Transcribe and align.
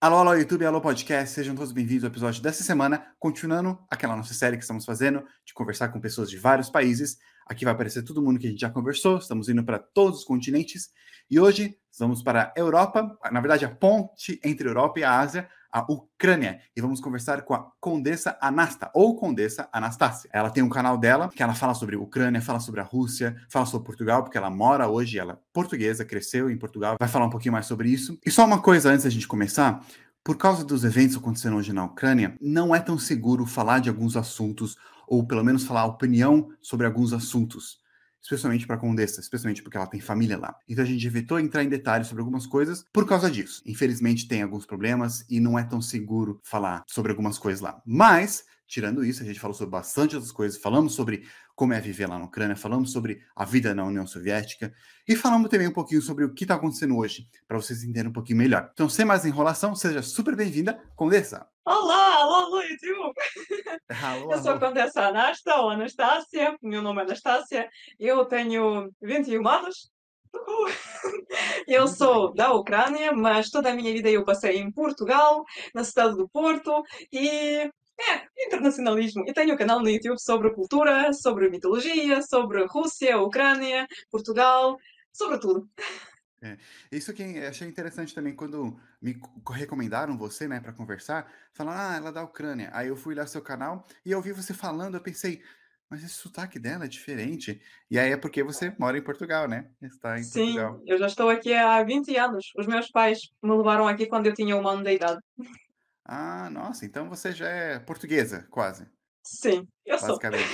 Alô, 0.00 0.18
alô, 0.18 0.32
YouTube, 0.34 0.64
alô, 0.64 0.80
podcast, 0.80 1.34
sejam 1.34 1.56
todos 1.56 1.72
bem-vindos 1.72 2.04
ao 2.04 2.10
episódio 2.10 2.40
dessa 2.40 2.62
semana, 2.62 3.04
continuando 3.18 3.76
aquela 3.90 4.14
nossa 4.14 4.32
série 4.32 4.56
que 4.56 4.62
estamos 4.62 4.84
fazendo 4.84 5.24
de 5.44 5.52
conversar 5.52 5.88
com 5.88 6.00
pessoas 6.00 6.30
de 6.30 6.38
vários 6.38 6.70
países. 6.70 7.18
Aqui 7.44 7.64
vai 7.64 7.74
aparecer 7.74 8.04
todo 8.04 8.22
mundo 8.22 8.38
que 8.38 8.46
a 8.46 8.50
gente 8.50 8.60
já 8.60 8.70
conversou, 8.70 9.18
estamos 9.18 9.48
indo 9.48 9.64
para 9.64 9.76
todos 9.76 10.20
os 10.20 10.24
continentes 10.24 10.90
e 11.28 11.40
hoje 11.40 11.76
vamos 11.98 12.22
para 12.22 12.52
a 12.56 12.60
Europa, 12.60 13.18
na 13.32 13.40
verdade, 13.40 13.64
a 13.64 13.74
ponte 13.74 14.40
entre 14.44 14.68
a 14.68 14.70
Europa 14.70 15.00
e 15.00 15.02
a 15.02 15.18
Ásia, 15.18 15.50
a 15.72 15.84
Ucrânia. 15.90 16.60
E 16.76 16.80
vamos 16.80 17.00
conversar 17.00 17.42
com 17.42 17.54
a 17.54 17.70
Condessa 17.80 18.36
Anasta, 18.40 18.90
ou 18.94 19.16
Condessa 19.16 19.68
Anastácia. 19.72 20.30
Ela 20.32 20.50
tem 20.50 20.62
um 20.62 20.68
canal 20.68 20.96
dela 20.96 21.28
que 21.28 21.42
ela 21.42 21.54
fala 21.54 21.74
sobre 21.74 21.96
Ucrânia, 21.96 22.40
fala 22.40 22.60
sobre 22.60 22.80
a 22.80 22.84
Rússia, 22.84 23.36
fala 23.48 23.66
sobre 23.66 23.86
Portugal, 23.86 24.22
porque 24.22 24.38
ela 24.38 24.50
mora 24.50 24.88
hoje, 24.88 25.18
ela 25.18 25.34
é 25.34 25.38
portuguesa, 25.52 26.04
cresceu 26.04 26.50
em 26.50 26.56
Portugal, 26.56 26.96
vai 26.98 27.08
falar 27.08 27.26
um 27.26 27.30
pouquinho 27.30 27.52
mais 27.52 27.66
sobre 27.66 27.90
isso. 27.90 28.18
E 28.24 28.30
só 28.30 28.44
uma 28.44 28.60
coisa 28.60 28.90
antes 28.90 29.04
da 29.04 29.10
gente 29.10 29.28
começar. 29.28 29.84
Por 30.24 30.36
causa 30.36 30.64
dos 30.64 30.84
eventos 30.84 31.16
acontecendo 31.16 31.56
hoje 31.56 31.72
na 31.72 31.84
Ucrânia, 31.84 32.36
não 32.40 32.74
é 32.74 32.80
tão 32.80 32.98
seguro 32.98 33.46
falar 33.46 33.78
de 33.78 33.88
alguns 33.88 34.16
assuntos, 34.16 34.76
ou 35.06 35.26
pelo 35.26 35.44
menos 35.44 35.64
falar 35.64 35.86
opinião 35.86 36.50
sobre 36.60 36.86
alguns 36.86 37.12
assuntos 37.12 37.78
especialmente 38.22 38.66
para 38.66 38.76
a 38.76 38.78
Condessa, 38.78 39.20
especialmente 39.20 39.62
porque 39.62 39.76
ela 39.76 39.86
tem 39.86 40.00
família 40.00 40.38
lá. 40.38 40.56
Então 40.68 40.84
a 40.84 40.86
gente 40.86 41.06
evitou 41.06 41.38
entrar 41.38 41.64
em 41.64 41.68
detalhes 41.68 42.08
sobre 42.08 42.20
algumas 42.20 42.46
coisas 42.46 42.84
por 42.92 43.06
causa 43.06 43.30
disso. 43.30 43.62
Infelizmente 43.66 44.28
tem 44.28 44.42
alguns 44.42 44.66
problemas 44.66 45.24
e 45.28 45.40
não 45.40 45.58
é 45.58 45.64
tão 45.64 45.80
seguro 45.80 46.40
falar 46.44 46.84
sobre 46.86 47.12
algumas 47.12 47.38
coisas 47.38 47.60
lá. 47.60 47.80
Mas 47.86 48.44
Tirando 48.68 49.02
isso, 49.02 49.22
a 49.22 49.26
gente 49.26 49.40
falou 49.40 49.54
sobre 49.54 49.70
bastante 49.70 50.14
outras 50.14 50.30
coisas. 50.30 50.60
Falamos 50.60 50.94
sobre 50.94 51.26
como 51.58 51.72
é 51.72 51.80
viver 51.80 52.08
lá 52.08 52.16
na 52.16 52.24
Ucrânia, 52.24 52.54
falamos 52.54 52.92
sobre 52.92 53.20
a 53.34 53.44
vida 53.44 53.74
na 53.74 53.84
União 53.84 54.06
Soviética 54.06 54.72
e 55.08 55.16
falamos 55.16 55.50
também 55.50 55.66
um 55.66 55.72
pouquinho 55.72 56.00
sobre 56.00 56.24
o 56.24 56.32
que 56.32 56.44
está 56.44 56.54
acontecendo 56.54 56.96
hoje, 56.96 57.26
para 57.48 57.56
vocês 57.56 57.82
entenderem 57.82 58.10
um 58.10 58.12
pouquinho 58.12 58.38
melhor. 58.38 58.70
Então, 58.72 58.88
sem 58.88 59.04
mais 59.04 59.24
enrolação, 59.24 59.74
seja 59.74 60.00
super 60.00 60.36
bem-vinda, 60.36 60.80
Condessa. 60.94 61.48
Olá, 61.64 62.14
alô, 62.14 62.34
alô, 62.34 62.62
YouTube! 62.62 63.12
Alô, 64.04 64.32
Eu 64.32 64.40
sou 64.40 64.52
a. 64.52 64.60
Condessa 64.60 65.08
Anasta, 65.08 65.56
ou 65.56 65.70
Anastácia, 65.70 66.56
meu 66.62 66.80
nome 66.80 67.00
é 67.00 67.04
Anastácia, 67.04 67.68
eu 67.98 68.24
tenho 68.26 68.88
21 69.02 69.48
anos. 69.48 69.90
Uhul. 70.32 70.68
Eu 71.66 71.88
sou 71.88 72.32
da 72.34 72.52
Ucrânia, 72.52 73.12
mas 73.12 73.50
toda 73.50 73.70
a 73.70 73.74
minha 73.74 73.92
vida 73.92 74.10
eu 74.10 74.24
passei 74.24 74.58
em 74.58 74.70
Portugal, 74.70 75.42
na 75.74 75.84
cidade 75.84 76.16
do 76.16 76.28
Porto, 76.28 76.82
e 77.12 77.70
é, 78.00 78.28
internacionalismo. 78.46 79.24
E 79.28 79.32
tenho 79.32 79.54
um 79.54 79.56
canal 79.56 79.80
no 79.80 79.88
YouTube 79.90 80.18
sobre 80.20 80.52
cultura, 80.54 81.12
sobre 81.12 81.48
mitologia, 81.50 82.22
sobre 82.22 82.64
Rússia, 82.66 83.18
Ucrânia, 83.18 83.86
Portugal, 84.10 84.76
sobre 85.12 85.38
tudo. 85.40 85.68
Isso 86.90 87.12
que 87.12 87.22
eu 87.22 87.48
achei 87.48 87.66
interessante 87.68 88.14
também 88.14 88.34
quando 88.34 88.78
me 89.00 89.14
co- 89.14 89.52
recomendaram 89.52 90.16
você, 90.16 90.46
né, 90.48 90.60
para 90.60 90.72
conversar, 90.72 91.30
falaram, 91.52 91.80
ah, 91.80 91.96
ela 91.96 92.08
é 92.10 92.12
da 92.12 92.22
Ucrânia. 92.24 92.70
Aí 92.72 92.88
eu 92.88 92.96
fui 92.96 93.14
lá 93.14 93.26
seu 93.26 93.42
canal 93.42 93.86
e 94.04 94.10
eu 94.12 94.18
ouvi 94.18 94.32
você 94.32 94.54
falando, 94.54 94.96
eu 94.96 95.02
pensei, 95.02 95.42
mas 95.88 96.02
esse 96.04 96.14
sotaque 96.14 96.58
dela 96.58 96.84
é 96.84 96.88
diferente. 96.88 97.60
E 97.90 97.98
aí 97.98 98.12
é 98.12 98.16
porque 98.16 98.42
você 98.42 98.74
mora 98.78 98.98
em 98.98 99.02
Portugal, 99.02 99.48
né? 99.48 99.70
Está 99.80 100.18
em 100.18 100.22
Sim, 100.24 100.52
Portugal. 100.52 100.82
eu 100.86 100.98
já 100.98 101.06
estou 101.06 101.28
aqui 101.30 101.54
há 101.54 101.82
20 101.82 102.14
anos. 102.16 102.46
Os 102.56 102.66
meus 102.66 102.88
pais 102.90 103.20
me 103.42 103.56
levaram 103.56 103.86
aqui 103.88 104.06
quando 104.06 104.26
eu 104.26 104.34
tinha 104.34 104.56
um 104.56 104.66
ano 104.68 104.82
de 104.82 104.94
idade. 104.94 105.20
Ah, 106.08 106.48
nossa, 106.50 106.86
então 106.86 107.08
você 107.08 107.32
já 107.32 107.48
é 107.48 107.78
portuguesa, 107.78 108.46
quase, 108.50 108.88
Sim, 109.22 109.68
eu 109.84 109.98
sou. 109.98 110.08
basicamente. 110.08 110.50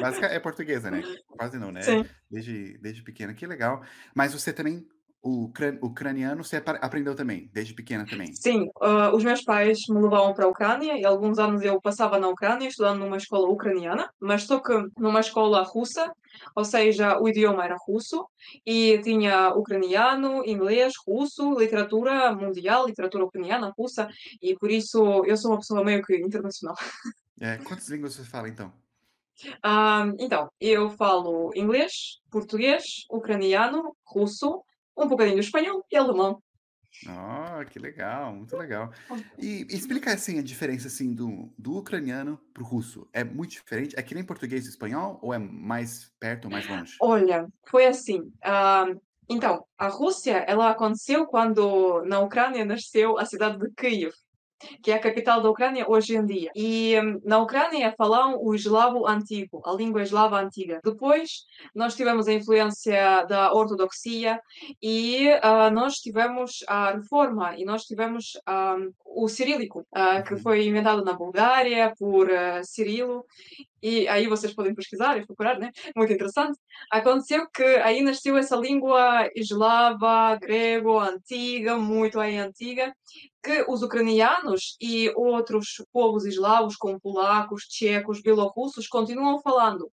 Basica 0.00 0.26
é 0.26 0.38
portuguesa, 0.38 0.90
né? 0.90 1.02
Quase 1.28 1.58
não, 1.58 1.72
né? 1.72 1.82
Sim, 1.82 2.04
Desde, 2.30 2.78
desde 2.78 3.02
pequena, 3.02 3.34
que 3.34 3.46
legal. 3.46 3.82
Mas 4.14 4.32
você 4.32 4.52
também, 4.52 4.86
o 5.28 5.44
ucran- 5.44 5.78
ucraniano, 5.82 6.42
você 6.42 6.56
apre- 6.56 6.78
aprendeu 6.80 7.14
também, 7.14 7.50
desde 7.52 7.74
pequena 7.74 8.06
também. 8.06 8.32
sim. 8.32 8.68
ah, 8.80 9.12
os 9.14 9.22
meus 9.22 9.42
pais 9.42 9.80
me 9.88 10.00
levavam 10.00 10.32
para 10.32 10.46
a 10.46 10.48
Ucrânia 10.48 10.98
e 10.98 11.04
alguns 11.04 11.38
anos 11.38 11.62
eu 11.62 11.80
passava 11.80 12.18
na 12.18 12.28
Ucrânia 12.28 12.68
estudando 12.68 13.00
numa 13.00 13.16
escola 13.16 13.48
ucraniana, 13.48 14.10
mas 14.20 14.44
só 14.44 14.60
que 14.60 14.72
numa 14.98 15.20
escola 15.20 15.62
russa, 15.62 16.10
ou 16.54 16.64
seja, 16.64 17.18
o 17.20 17.28
idioma 17.28 17.64
era 17.64 17.76
russo 17.86 18.26
e 18.64 18.98
tinha 19.02 19.52
ucraniano, 19.54 20.44
inglês, 20.46 20.94
russo, 21.06 21.58
literatura 21.58 22.32
mundial, 22.34 22.86
literatura 22.86 23.24
ucraniana, 23.24 23.72
russa, 23.76 24.08
e 24.40 24.54
por 24.56 24.70
isso 24.70 25.24
eu 25.26 25.36
sou 25.36 25.50
uma 25.50 25.58
pessoa 25.58 25.84
meio 25.84 26.02
que 26.02 26.16
internacional. 26.16 26.76
É, 27.40 27.56
quantas 27.58 27.88
línguas 27.88 28.14
você 28.14 28.24
fala, 28.24 28.48
então? 28.48 28.72
Ah, 29.62 30.12
então, 30.18 30.50
eu 30.60 30.90
falo 30.90 31.52
inglês, 31.54 32.18
português, 32.30 33.04
ucraniano, 33.08 33.94
russo, 34.04 34.60
um 34.98 35.08
bocadinho 35.08 35.38
de 35.38 35.44
espanhol 35.44 35.84
e 35.90 35.96
alemão. 35.96 36.42
Ah, 37.06 37.64
que 37.70 37.78
legal, 37.78 38.34
muito 38.34 38.56
legal. 38.56 38.90
E 39.38 39.66
explica 39.70 40.12
assim 40.12 40.38
a 40.38 40.42
diferença 40.42 40.88
assim 40.88 41.14
do, 41.14 41.52
do 41.56 41.76
ucraniano 41.76 42.40
para 42.52 42.62
o 42.62 42.66
russo. 42.66 43.08
É 43.12 43.22
muito 43.22 43.52
diferente? 43.52 43.94
É 43.96 44.02
que 44.02 44.14
nem 44.14 44.24
português 44.24 44.66
e 44.66 44.70
espanhol 44.70 45.18
ou 45.22 45.32
é 45.32 45.38
mais 45.38 46.10
perto 46.18 46.46
ou 46.46 46.50
mais 46.50 46.66
longe? 46.66 46.96
Olha, 47.00 47.46
foi 47.68 47.86
assim. 47.86 48.32
ah, 48.42 48.86
então, 49.30 49.62
a 49.76 49.88
Rússia, 49.88 50.38
ela 50.48 50.70
aconteceu 50.70 51.26
quando 51.26 52.02
na 52.04 52.18
Ucrânia 52.20 52.64
nasceu 52.64 53.18
a 53.18 53.26
cidade 53.26 53.58
de 53.58 53.70
Kiev, 53.74 54.14
que 54.82 54.90
é 54.90 54.94
a 54.94 54.98
capital 55.00 55.42
da 55.42 55.50
Ucrânia 55.50 55.84
hoje 55.88 56.16
em 56.16 56.24
dia. 56.24 56.50
E 56.54 56.98
hum, 57.00 57.20
na 57.24 57.38
Ucrânia 57.38 57.94
falam 57.96 58.38
o 58.40 58.54
eslavo 58.54 59.06
antigo, 59.06 59.62
a 59.64 59.72
língua 59.72 60.02
eslava 60.02 60.40
antiga. 60.40 60.80
Depois 60.84 61.44
nós 61.74 61.94
tivemos 61.94 62.28
a 62.28 62.32
influência 62.32 63.24
da 63.24 63.52
ortodoxia 63.52 64.40
e 64.82 65.28
ah, 65.42 65.70
nós 65.70 65.94
tivemos 65.96 66.64
a 66.68 66.92
reforma 66.92 67.54
e 67.56 67.64
nós 67.64 67.82
tivemos 67.84 68.32
ah, 68.46 68.76
o 69.04 69.28
cirílico, 69.28 69.86
ah, 69.92 70.22
que 70.22 70.34
Uhum. 70.34 70.40
foi 70.40 70.66
inventado 70.66 71.04
na 71.04 71.12
Bulgária 71.12 71.92
por 71.98 72.30
ah, 72.30 72.62
Cirilo. 72.64 73.24
E 73.82 74.08
aí 74.08 74.26
vocês 74.26 74.54
podem 74.54 74.74
pesquisar 74.74 75.16
e 75.18 75.26
procurar, 75.26 75.58
né? 75.58 75.70
Muito 75.96 76.12
interessante. 76.12 76.58
Aconteceu 76.90 77.48
que 77.50 77.62
aí 77.62 78.02
nasceu 78.02 78.36
essa 78.36 78.56
língua 78.56 79.28
eslava, 79.34 80.36
grego, 80.40 80.98
antiga, 80.98 81.76
muito 81.78 82.18
aí 82.20 82.36
antiga, 82.36 82.92
que 83.42 83.64
os 83.68 83.82
ucranianos 83.82 84.76
e 84.80 85.10
outros 85.16 85.82
povos 85.92 86.24
eslavos, 86.26 86.76
como 86.76 87.00
polacos, 87.00 87.64
tchecos, 87.64 88.20
bielorrussos, 88.22 88.88
continuam 88.88 89.40
falando. 89.40 89.90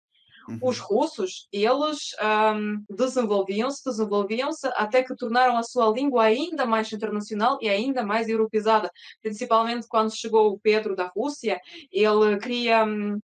Os 0.60 0.78
Uhum. 0.78 0.78
russos, 0.78 1.48
eles 1.52 2.14
ahm, 2.20 2.84
desenvolviam-se, 2.88 3.82
desenvolviam-se 3.84 4.68
até 4.76 5.02
que 5.02 5.16
tornaram 5.16 5.56
a 5.56 5.62
sua 5.64 5.90
língua 5.90 6.24
ainda 6.24 6.64
mais 6.64 6.92
internacional 6.92 7.58
e 7.60 7.68
ainda 7.68 8.04
mais 8.04 8.28
europeizada. 8.28 8.88
Principalmente 9.20 9.86
quando 9.88 10.14
chegou 10.14 10.52
o 10.52 10.60
Pedro 10.60 10.94
da 10.94 11.08
Rússia, 11.16 11.60
ele 11.90 12.38
hum, 12.38 12.84
hum, 12.84 13.18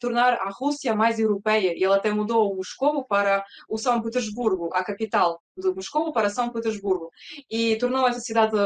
tornar 0.00 0.34
a 0.34 0.50
Rússia 0.50 0.94
mais 0.94 1.18
europeia 1.18 1.72
e 1.74 1.84
ele 1.84 1.92
até 1.92 2.10
mudou 2.10 2.52
o 2.52 2.56
Moscovo 2.56 3.04
para 3.04 3.44
o 3.68 3.78
São 3.78 4.00
Petersburgo, 4.00 4.70
a 4.72 4.84
capital 4.84 5.42
de 5.60 5.74
Moscou 5.74 6.12
para 6.12 6.30
São 6.30 6.50
Petersburgo 6.50 7.10
e 7.50 7.76
tornou 7.76 8.06
essa 8.06 8.20
cidade 8.20 8.56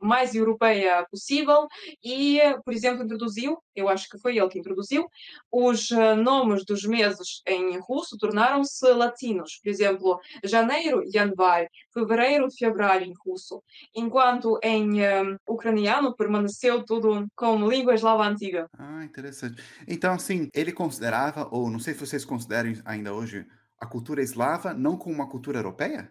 mais 0.00 0.34
europeia 0.34 1.06
possível 1.10 1.66
e, 2.02 2.40
por 2.64 2.72
exemplo, 2.72 3.04
introduziu, 3.04 3.58
eu 3.74 3.88
acho 3.88 4.08
que 4.08 4.18
foi 4.18 4.38
ele 4.38 4.48
que 4.48 4.58
introduziu, 4.58 5.06
os 5.50 5.90
nomes 6.22 6.64
dos 6.64 6.84
meses 6.84 7.42
em 7.46 7.78
russo 7.78 8.16
tornaram-se 8.18 8.86
latinos. 8.92 9.58
Por 9.62 9.70
exemplo, 9.70 10.20
janeiro, 10.44 11.02
januário, 11.12 11.68
fevereiro, 11.92 12.48
fevereiro 12.50 13.04
em 13.04 13.14
russo, 13.24 13.62
enquanto 13.94 14.58
em 14.62 15.02
um, 15.02 15.36
ucraniano 15.48 16.14
permaneceu 16.14 16.84
tudo 16.84 17.26
como 17.34 17.68
língua 17.68 17.94
eslava 17.94 18.26
antiga. 18.26 18.68
Ah, 18.78 19.04
interessante. 19.04 19.62
Então, 19.86 20.14
assim, 20.14 20.48
ele 20.54 20.72
considerava, 20.72 21.48
ou 21.50 21.70
não 21.70 21.78
sei 21.78 21.94
se 21.94 22.00
vocês 22.00 22.24
consideram 22.24 22.72
ainda 22.84 23.12
hoje, 23.12 23.46
a 23.80 23.86
cultura 23.86 24.22
eslava 24.22 24.72
não 24.72 24.96
como 24.96 25.14
uma 25.14 25.28
cultura 25.28 25.58
europeia? 25.58 26.10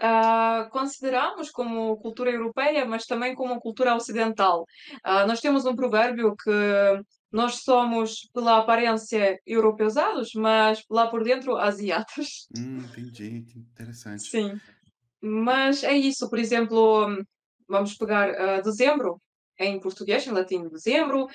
Uh, 0.00 0.68
consideramos 0.70 1.50
como 1.50 1.96
cultura 1.98 2.30
europeia, 2.30 2.84
mas 2.84 3.06
também 3.06 3.34
como 3.34 3.60
cultura 3.60 3.94
ocidental. 3.94 4.62
Uh, 5.06 5.26
nós 5.26 5.40
temos 5.40 5.64
um 5.66 5.76
provérbio 5.76 6.34
que 6.36 6.50
nós 7.30 7.62
somos, 7.62 8.28
pela 8.32 8.58
aparência, 8.58 9.38
europeizados, 9.46 10.32
mas 10.34 10.82
lá 10.90 11.06
por 11.08 11.22
dentro, 11.22 11.56
asiáticos. 11.56 12.48
Hum, 12.56 12.78
entendi, 12.98 13.46
interessante. 13.56 14.22
Sim. 14.22 14.60
Mas 15.20 15.84
é 15.84 15.92
isso, 15.92 16.28
por 16.28 16.38
exemplo, 16.38 17.06
vamos 17.68 17.94
pegar 17.94 18.30
uh, 18.30 18.62
dezembro, 18.62 19.20
em 19.58 19.78
português, 19.78 20.26
em 20.26 20.30
latim, 20.30 20.68
dezembro, 20.68 21.28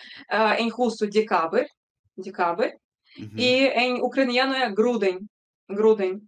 em 0.58 0.68
russo, 0.70 1.08
dekaber, 1.08 1.68
dekaber, 2.18 2.76
uhum. 3.18 3.30
e 3.38 3.68
em 3.68 4.02
ucraniano 4.02 4.54
é 4.54 4.70
grudem, 4.70 5.20
grudem. 5.70 6.22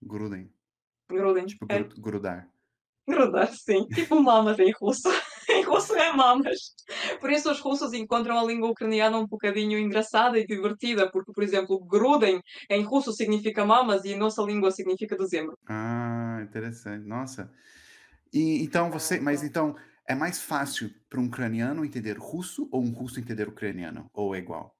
Grudem 0.00 0.51
grudem, 1.12 1.46
tipo 1.46 1.66
é, 1.68 1.84
gru- 1.84 2.00
grudar. 2.00 2.48
grudar, 3.08 3.52
sim, 3.54 3.86
tipo 3.90 4.20
mamas 4.20 4.58
em 4.58 4.72
russo. 4.72 5.08
Em 5.48 5.62
russo 5.64 5.94
é 5.96 6.12
mamas. 6.12 6.74
Por 7.20 7.30
isso 7.30 7.50
os 7.50 7.58
russos 7.60 7.92
encontram 7.92 8.38
a 8.38 8.44
língua 8.44 8.70
ucraniana 8.70 9.18
um 9.18 9.26
bocadinho 9.26 9.78
engraçada 9.78 10.38
e 10.38 10.46
divertida, 10.46 11.10
porque, 11.10 11.32
por 11.32 11.42
exemplo, 11.42 11.78
grudem 11.84 12.40
em 12.70 12.82
russo 12.82 13.12
significa 13.12 13.64
mamas 13.64 14.04
e 14.04 14.12
em 14.12 14.16
nossa 14.16 14.40
língua 14.42 14.70
significa 14.70 15.16
dezembro. 15.16 15.58
Ah, 15.66 16.40
interessante. 16.42 17.04
Nossa. 17.06 17.52
E 18.32 18.62
então 18.64 18.90
você, 18.90 19.20
mas 19.20 19.42
então 19.44 19.76
é 20.08 20.14
mais 20.14 20.40
fácil 20.42 20.90
para 21.10 21.20
um 21.20 21.26
ucraniano 21.26 21.84
entender 21.84 22.18
russo 22.18 22.68
ou 22.72 22.82
um 22.82 22.92
russo 22.92 23.20
entender 23.20 23.48
ucraniano? 23.48 24.10
Ou 24.14 24.34
é 24.34 24.38
igual? 24.38 24.74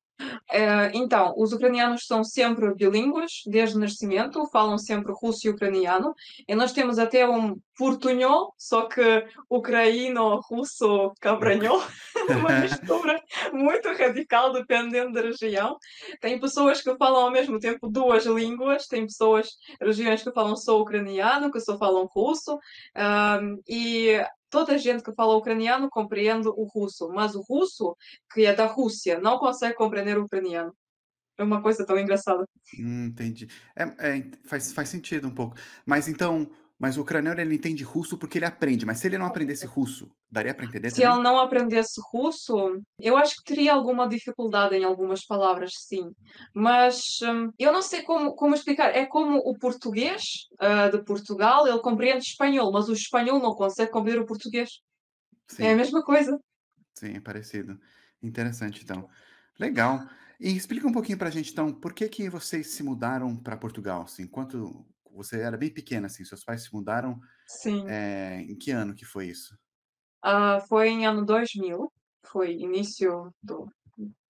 Eh, 0.53 0.91
então, 0.93 1.33
os 1.37 1.53
ucranianos 1.53 2.07
são 2.07 2.23
sempre 2.23 2.75
bilíngues, 2.75 3.43
desde 3.47 3.77
o 3.77 3.81
nascimento, 3.81 4.47
falam 4.53 4.77
sempre 4.77 5.11
russo 5.15 5.47
e 5.47 5.51
ucraniano, 5.51 6.15
e 6.47 6.55
nós 6.55 6.73
temos 6.73 6.99
até 6.99 7.27
um 7.27 7.57
portunhol, 7.75 8.53
só 8.59 8.83
que 8.83 9.27
ucraíno-russo 9.49 11.15
cabranhol, 11.21 11.83
uma 12.29 12.51
mistura 12.61 13.19
muito 13.53 13.89
radical, 13.93 14.53
dependendo 14.53 15.13
da 15.13 15.23
região. 15.23 15.79
Tem 16.21 16.39
pessoas 16.39 16.83
que 16.83 16.95
falam 16.97 17.23
ao 17.23 17.31
mesmo 17.31 17.59
tempo 17.59 17.89
duas 17.89 18.27
línguas, 18.27 18.87
tem 18.87 19.07
pessoas, 19.07 19.49
regiões 19.81 20.23
que 20.23 20.33
falam 20.33 20.55
só 20.55 20.79
ucraniano, 20.79 21.51
que 21.51 21.61
só 21.61 21.79
falam 21.79 22.07
russo, 22.13 22.59
um, 22.95 23.59
e 23.67 24.23
toda 24.53 24.77
gente 24.77 25.03
que 25.03 25.15
fala 25.15 25.35
ucraniano 25.35 25.89
compreende 25.91 26.47
o 26.47 26.65
russo, 26.65 27.09
mas 27.09 27.35
o 27.35 27.41
russo, 27.41 27.97
que 28.33 28.45
é 28.45 28.55
da 28.55 28.67
Rússia, 28.67 29.19
não 29.19 29.39
consegue 29.39 29.75
compreender 29.75 30.19
o 30.19 30.25
ucraniano. 30.25 30.77
É 31.39 31.43
uma 31.43 31.63
coisa 31.63 31.87
tão 31.87 31.99
engraçada. 31.99 32.45
Hum, 32.79 33.07
entendi. 33.07 33.49
É, 33.75 33.85
é, 34.19 34.31
faz, 34.45 34.71
faz 34.71 34.91
sentido 34.91 35.27
um 35.27 35.35
pouco. 35.35 35.57
Mas 35.87 36.07
então, 36.07 36.49
mas 36.83 36.97
o 36.97 37.03
ucraniano 37.03 37.41
ele 37.41 37.55
entende 37.55 37.85
russo 37.85 38.19
porque 38.19 38.39
ele 38.39 38.45
aprende, 38.45 38.85
mas 38.85 38.99
se 38.99 39.07
ele 39.07 39.17
não 39.17 39.27
aprendesse 39.27 39.65
russo, 39.65 40.11
daria 40.29 40.53
para 40.53 40.65
entender 40.65 40.91
Se 40.91 40.97
também? 40.97 41.13
ele 41.13 41.23
não 41.23 41.39
aprendesse 41.39 42.01
russo, 42.13 42.83
eu 42.99 43.17
acho 43.17 43.37
que 43.37 43.45
teria 43.45 43.73
alguma 43.73 44.09
dificuldade 44.09 44.75
em 44.75 44.83
algumas 44.83 45.25
palavras, 45.25 45.71
sim. 45.77 46.11
Mas 46.53 47.21
hum, 47.23 47.53
eu 47.57 47.73
não 47.73 47.83
sei 47.83 48.03
como, 48.03 48.35
como 48.35 48.57
explicar. 48.57 48.97
É 48.97 49.07
como 49.07 49.39
o 49.39 49.57
português 49.57 50.23
uh, 50.55 50.91
de 50.91 51.05
Portugal, 51.05 51.69
ele 51.69 51.79
compreende 51.79 52.25
espanhol, 52.25 52.73
mas 52.73 52.89
o 52.89 52.93
espanhol 52.95 53.39
não 53.39 53.55
consegue 53.55 53.93
compreender 53.93 54.21
o 54.21 54.27
português. 54.27 54.81
Sim. 55.47 55.63
É 55.63 55.75
a 55.75 55.77
mesma 55.77 56.03
coisa. 56.03 56.37
Sim, 56.99 57.15
é 57.15 57.21
parecido. 57.21 57.79
Interessante, 58.21 58.83
então. 58.83 59.09
Legal. 59.57 60.01
E 60.41 60.51
explica 60.57 60.89
um 60.89 60.93
pouquinho 60.93 61.17
para 61.17 61.29
a 61.29 61.31
gente, 61.31 61.53
então, 61.53 61.73
por 61.73 61.95
que 61.95 62.09
que 62.09 62.29
vocês 62.29 62.73
se 62.73 62.83
mudaram 62.83 63.37
para 63.37 63.57
Portugal? 63.57 64.03
Assim, 64.03 64.27
quanto, 64.27 64.85
você 65.13 65.41
era 65.41 65.57
bem 65.57 65.73
pequena, 65.73 66.07
assim, 66.07 66.25
seus 66.25 66.45
pais 66.45 66.65
se 66.65 66.73
mudaram. 66.73 67.19
Sim. 67.47 67.85
É, 67.89 68.41
em 68.41 68.57
que 68.57 68.71
ano 68.71 68.95
que 68.95 69.05
foi 69.05 69.27
isso? 69.27 69.55
Uh, 70.25 70.61
foi 70.69 70.89
em 70.89 71.07
ano 71.07 71.25
2000, 71.25 71.93
foi 72.25 72.53
início 72.53 73.33
do 73.43 73.69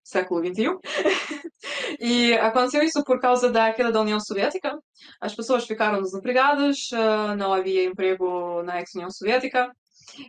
século 0.03 0.45
XXI. 0.45 0.77
e 1.99 2.33
aconteceu 2.33 2.83
isso 2.83 3.03
por 3.03 3.19
causa 3.19 3.49
da 3.49 3.71
queda 3.73 3.91
da 3.91 4.01
União 4.01 4.19
Soviética. 4.19 4.77
As 5.21 5.35
pessoas 5.35 5.65
ficaram 5.65 6.01
desempregadas, 6.01 6.89
uh, 6.91 7.35
não 7.37 7.53
havia 7.53 7.85
emprego 7.85 8.61
na 8.63 8.79
ex-União 8.79 9.09
Soviética. 9.09 9.71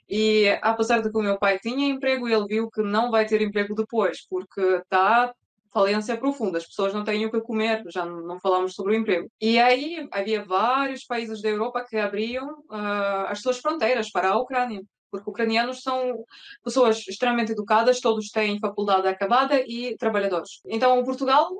E 0.08 0.48
apesar 0.62 1.00
de 1.00 1.10
que 1.10 1.18
o 1.18 1.22
meu 1.22 1.38
pai 1.38 1.58
tinha 1.58 1.88
emprego, 1.88 2.28
ele 2.28 2.46
viu 2.46 2.70
que 2.70 2.82
não 2.82 3.10
vai 3.10 3.26
ter 3.26 3.42
emprego 3.42 3.74
depois, 3.74 4.26
porque 4.28 4.60
está 4.60 5.34
falência 5.74 6.16
profunda, 6.16 6.56
as 6.56 6.66
pessoas 6.66 6.94
não 6.94 7.02
têm 7.02 7.26
o 7.26 7.30
que 7.30 7.40
comer, 7.40 7.82
já 7.88 8.06
não 8.06 8.38
falamos 8.40 8.74
sobre 8.74 8.92
o 8.92 8.96
emprego. 8.96 9.28
E 9.40 9.58
aí 9.58 10.08
havia 10.12 10.44
vários 10.44 11.04
países 11.04 11.42
da 11.42 11.48
Europa 11.48 11.84
que 11.86 11.96
abriam 11.96 12.48
uh, 12.70 13.26
as 13.26 13.40
suas 13.40 13.58
fronteiras 13.58 14.10
para 14.10 14.30
a 14.30 14.38
Ucrânia, 14.38 14.80
porque 15.10 15.28
ucranianos 15.28 15.82
são 15.82 16.24
pessoas 16.62 17.06
extremamente 17.08 17.52
educadas, 17.52 18.00
todos 18.00 18.30
têm 18.30 18.60
faculdade 18.60 19.08
acabada 19.08 19.60
e 19.66 19.96
trabalhadores. 19.96 20.60
Então, 20.66 21.02
Portugal 21.04 21.50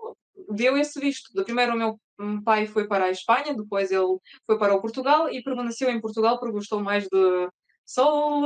deu 0.49 0.76
esse 0.76 0.99
visto. 1.00 1.32
De 1.34 1.44
primeiro, 1.44 1.75
o 1.75 1.76
meu 1.76 1.99
pai 2.44 2.67
foi 2.67 2.87
para 2.87 3.06
a 3.06 3.10
Espanha, 3.10 3.55
depois 3.55 3.90
ele 3.90 4.19
foi 4.46 4.58
para 4.58 4.75
o 4.75 4.81
Portugal 4.81 5.28
e 5.28 5.43
permaneceu 5.43 5.90
em 5.90 6.00
Portugal 6.00 6.38
porque 6.38 6.55
gostou 6.55 6.81
mais 6.81 7.05
de 7.05 7.49
sol, 7.86 8.42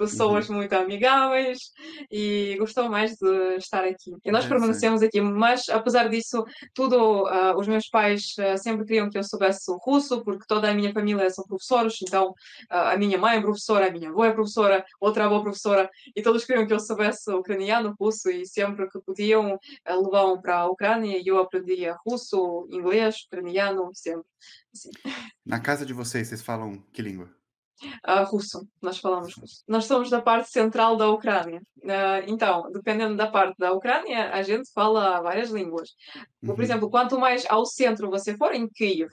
pessoas 0.00 0.48
uhum. 0.48 0.56
muito 0.56 0.72
amigáveis 0.72 1.58
e 2.10 2.56
gostou 2.58 2.88
mais 2.88 3.16
de 3.16 3.56
estar 3.56 3.84
aqui. 3.84 4.16
E 4.24 4.32
nós 4.32 4.46
permanecemos 4.46 5.02
aqui, 5.02 5.20
mas 5.20 5.68
apesar 5.68 6.08
disso, 6.08 6.42
tudo, 6.74 7.24
uh, 7.24 7.58
os 7.58 7.68
meus 7.68 7.86
pais 7.88 8.32
uh, 8.38 8.56
sempre 8.56 8.86
queriam 8.86 9.10
que 9.10 9.18
eu 9.18 9.22
soubesse 9.22 9.70
russo, 9.82 10.24
porque 10.24 10.46
toda 10.48 10.70
a 10.70 10.74
minha 10.74 10.90
família 10.92 11.28
são 11.28 11.44
professores, 11.44 11.98
então 12.02 12.30
uh, 12.30 12.34
a 12.92 12.96
minha 12.96 13.18
mãe 13.18 13.36
é 13.36 13.40
professora, 13.42 13.88
a 13.88 13.90
minha 13.90 14.08
avó 14.08 14.24
é 14.24 14.32
professora, 14.32 14.82
outra 14.98 15.26
avó 15.26 15.40
é 15.40 15.42
professora, 15.42 15.90
e 16.16 16.22
todos 16.22 16.46
queriam 16.46 16.66
que 16.66 16.72
eu 16.72 16.80
soubesse 16.80 17.30
ucraniano, 17.30 17.94
russo, 18.00 18.30
e 18.30 18.46
sempre 18.46 18.88
que 18.88 18.98
podiam 19.00 19.58
levavam 19.86 20.40
para 20.40 20.60
a 20.60 20.66
Ucrânia 20.66 21.18
e 21.18 21.26
eu 21.26 21.38
aprendia 21.38 21.96
russo, 22.06 22.66
inglês, 22.70 23.16
ucraniano, 23.26 23.90
sempre. 23.92 24.24
Assim. 24.72 24.90
Na 25.44 25.60
casa 25.60 25.84
de 25.84 25.92
vocês, 25.92 26.28
vocês 26.28 26.40
falam 26.40 26.82
que 26.92 27.02
língua? 27.02 27.39
Uh, 28.06 28.24
russo, 28.24 28.66
nós 28.82 28.98
falamos 28.98 29.34
russo. 29.34 29.62
Nós 29.66 29.86
somos 29.86 30.10
da 30.10 30.20
parte 30.20 30.50
central 30.50 30.96
da 30.96 31.08
Ucrânia. 31.08 31.60
Uh, 31.82 32.24
então, 32.26 32.70
dependendo 32.72 33.16
da 33.16 33.26
parte 33.26 33.56
da 33.58 33.72
Ucrânia, 33.72 34.30
a 34.32 34.42
gente 34.42 34.70
fala 34.72 35.20
várias 35.20 35.50
línguas. 35.50 35.90
Uhum. 36.42 36.54
Por 36.54 36.62
exemplo, 36.62 36.90
quanto 36.90 37.18
mais 37.18 37.46
ao 37.48 37.64
centro 37.64 38.10
você 38.10 38.36
for, 38.36 38.54
em 38.54 38.68
Kiev, 38.68 39.10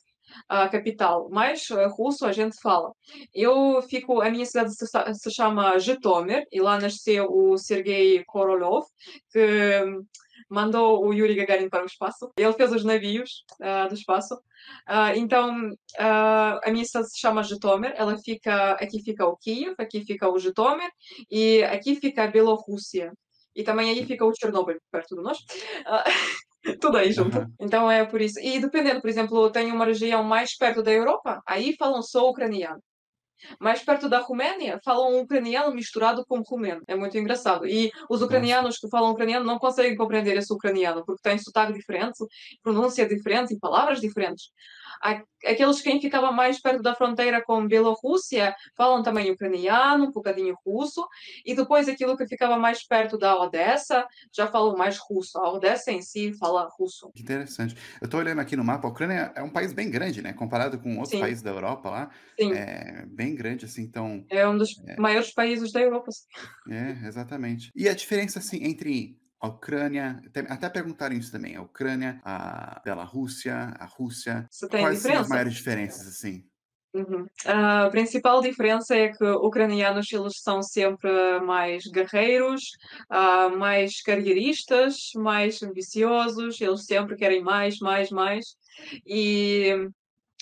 a 0.49 0.67
capital, 0.67 1.29
mais 1.29 1.69
uh, 1.69 1.87
russo 1.89 2.25
a 2.25 2.31
gente 2.31 2.59
fala. 2.61 2.91
Eu 3.33 3.81
fico, 3.83 4.21
a 4.21 4.29
minha 4.29 4.45
cidade 4.45 4.71
se, 4.73 5.31
chama 5.31 5.79
Jytomyr, 5.79 6.45
e 6.51 6.59
lá 6.59 6.79
nasceu 6.79 7.27
o 7.31 7.57
Sergei 7.57 8.23
Korolev, 8.25 8.85
que 9.31 9.83
mandou 10.49 11.05
o 11.05 11.13
Yuri 11.13 11.35
Gagarin 11.35 11.69
para 11.69 11.83
o 11.83 11.87
espaço. 11.87 12.31
Ele 12.37 12.53
fez 12.53 12.71
os 12.71 12.83
navios 12.83 13.43
uh, 13.61 13.87
do 13.87 13.95
espaço. 13.95 14.35
Uh, 14.35 15.15
então, 15.15 15.69
uh, 15.69 16.59
a 16.63 16.69
minha 16.71 16.85
cidade 16.85 17.09
se 17.09 17.19
chama 17.19 17.43
Jytomyr. 17.43 17.93
Ela 17.95 18.17
fica, 18.17 18.71
aqui 18.73 19.01
fica 19.03 19.25
o 19.25 19.37
Kiev, 19.37 19.75
aqui 19.77 20.03
fica 20.03 20.29
o 20.29 20.39
Jytomyr 20.39 20.89
e 21.29 21.63
aqui 21.63 21.95
fica 21.95 22.23
a 22.23 22.27
Bielorrússia. 22.27 23.11
E 23.55 23.63
também 23.63 23.89
aí 23.89 24.05
fica 24.05 24.23
o 24.23 24.33
Chernobyl, 24.33 24.77
perto 24.91 25.15
de 25.15 25.21
nós. 25.21 25.39
tudo 26.79 26.97
aí 26.97 27.11
junto. 27.11 27.37
Uhum. 27.39 27.53
Então 27.59 27.89
é 27.89 28.05
por 28.05 28.21
isso. 28.21 28.39
E 28.39 28.59
dependendo, 28.59 29.01
por 29.01 29.09
exemplo, 29.09 29.49
tem 29.51 29.71
uma 29.71 29.85
região 29.85 30.23
mais 30.23 30.55
perto 30.55 30.83
da 30.83 30.91
Europa, 30.91 31.41
aí 31.45 31.75
falam 31.77 32.01
só 32.01 32.29
ucraniano. 32.29 32.81
Mais 33.59 33.83
perto 33.83 34.09
da 34.09 34.19
Roménia, 34.19 34.79
falam 34.83 35.13
um 35.13 35.21
ucraniano 35.21 35.73
misturado 35.73 36.25
com 36.25 36.41
romeno. 36.41 36.81
É 36.87 36.95
muito 36.95 37.17
engraçado. 37.17 37.67
E 37.67 37.91
os 38.09 38.21
ucranianos 38.21 38.77
que 38.77 38.89
falam 38.89 39.11
ucraniano 39.11 39.45
não 39.45 39.59
conseguem 39.59 39.95
compreender 39.95 40.37
esse 40.37 40.53
ucraniano, 40.53 41.05
porque 41.05 41.21
tem 41.21 41.37
sotaque 41.37 41.73
diferente, 41.73 42.17
pronúncia 42.63 43.07
diferente 43.07 43.53
e 43.53 43.59
palavras 43.59 43.99
diferentes 43.99 44.51
aqueles 45.45 45.81
quem 45.81 46.01
ficava 46.01 46.31
mais 46.31 46.59
perto 46.59 46.81
da 46.81 46.95
fronteira 46.95 47.43
com 47.43 47.67
Bielorrússia 47.67 48.55
falam 48.75 49.03
também 49.03 49.31
ucraniano, 49.31 50.05
um 50.05 50.11
bocadinho 50.11 50.57
russo, 50.65 51.07
e 51.45 51.55
depois 51.55 51.87
aquilo 51.87 52.17
que 52.17 52.27
ficava 52.27 52.57
mais 52.57 52.85
perto 52.85 53.17
da 53.17 53.39
Odessa 53.39 54.05
já 54.33 54.47
falam 54.47 54.75
mais 54.77 54.97
russo. 54.97 55.37
A 55.37 55.51
Odessa 55.51 55.91
em 55.91 56.01
si 56.01 56.33
fala 56.33 56.69
russo. 56.77 57.11
Interessante. 57.15 57.75
Eu 58.01 58.05
estou 58.05 58.19
olhando 58.19 58.39
aqui 58.39 58.55
no 58.55 58.63
mapa, 58.63 58.87
a 58.87 58.91
Ucrânia 58.91 59.31
é 59.35 59.41
um 59.41 59.49
país 59.49 59.73
bem 59.73 59.89
grande, 59.89 60.21
né? 60.21 60.33
Comparado 60.33 60.79
com 60.79 60.95
outros 60.95 61.11
Sim. 61.11 61.19
países 61.19 61.41
da 61.41 61.51
Europa 61.51 61.89
lá. 61.89 62.09
Sim. 62.39 62.53
É 62.53 63.05
bem 63.07 63.35
grande, 63.35 63.65
assim, 63.65 63.83
então... 63.83 64.25
É 64.29 64.47
um 64.47 64.57
dos 64.57 64.81
é... 64.87 64.95
maiores 64.99 65.33
países 65.33 65.71
da 65.71 65.81
Europa. 65.81 66.11
É, 66.69 67.07
exatamente. 67.07 67.71
E 67.75 67.87
a 67.87 67.93
diferença, 67.93 68.39
assim, 68.39 68.63
entre 68.63 69.17
a 69.39 69.47
Ucrânia, 69.47 70.21
até 70.49 70.69
perguntaram 70.69 71.15
isso 71.15 71.31
também, 71.31 71.55
a 71.55 71.61
Ucrânia, 71.61 72.19
a 72.23 72.81
Bielorrússia, 72.83 73.73
a 73.79 73.85
Rússia, 73.85 74.47
quais 74.69 74.99
são 74.99 75.19
as 75.19 75.29
maiores 75.29 75.53
diferenças, 75.53 76.07
assim? 76.07 76.43
Uhum. 76.93 77.27
A 77.45 77.89
principal 77.91 78.41
diferença 78.41 78.95
é 78.95 79.09
que 79.09 79.23
ucranianos 79.23 80.11
eles 80.11 80.41
são 80.41 80.63
sempre 80.63 81.39
mais 81.41 81.83
guerreiros, 81.85 82.63
uh, 83.11 83.55
mais 83.55 84.01
carreiristas, 84.01 85.11
mais 85.15 85.61
ambiciosos, 85.61 86.59
eles 86.59 86.85
sempre 86.85 87.15
querem 87.15 87.43
mais, 87.43 87.77
mais, 87.79 88.09
mais. 88.09 88.55
E 89.05 89.89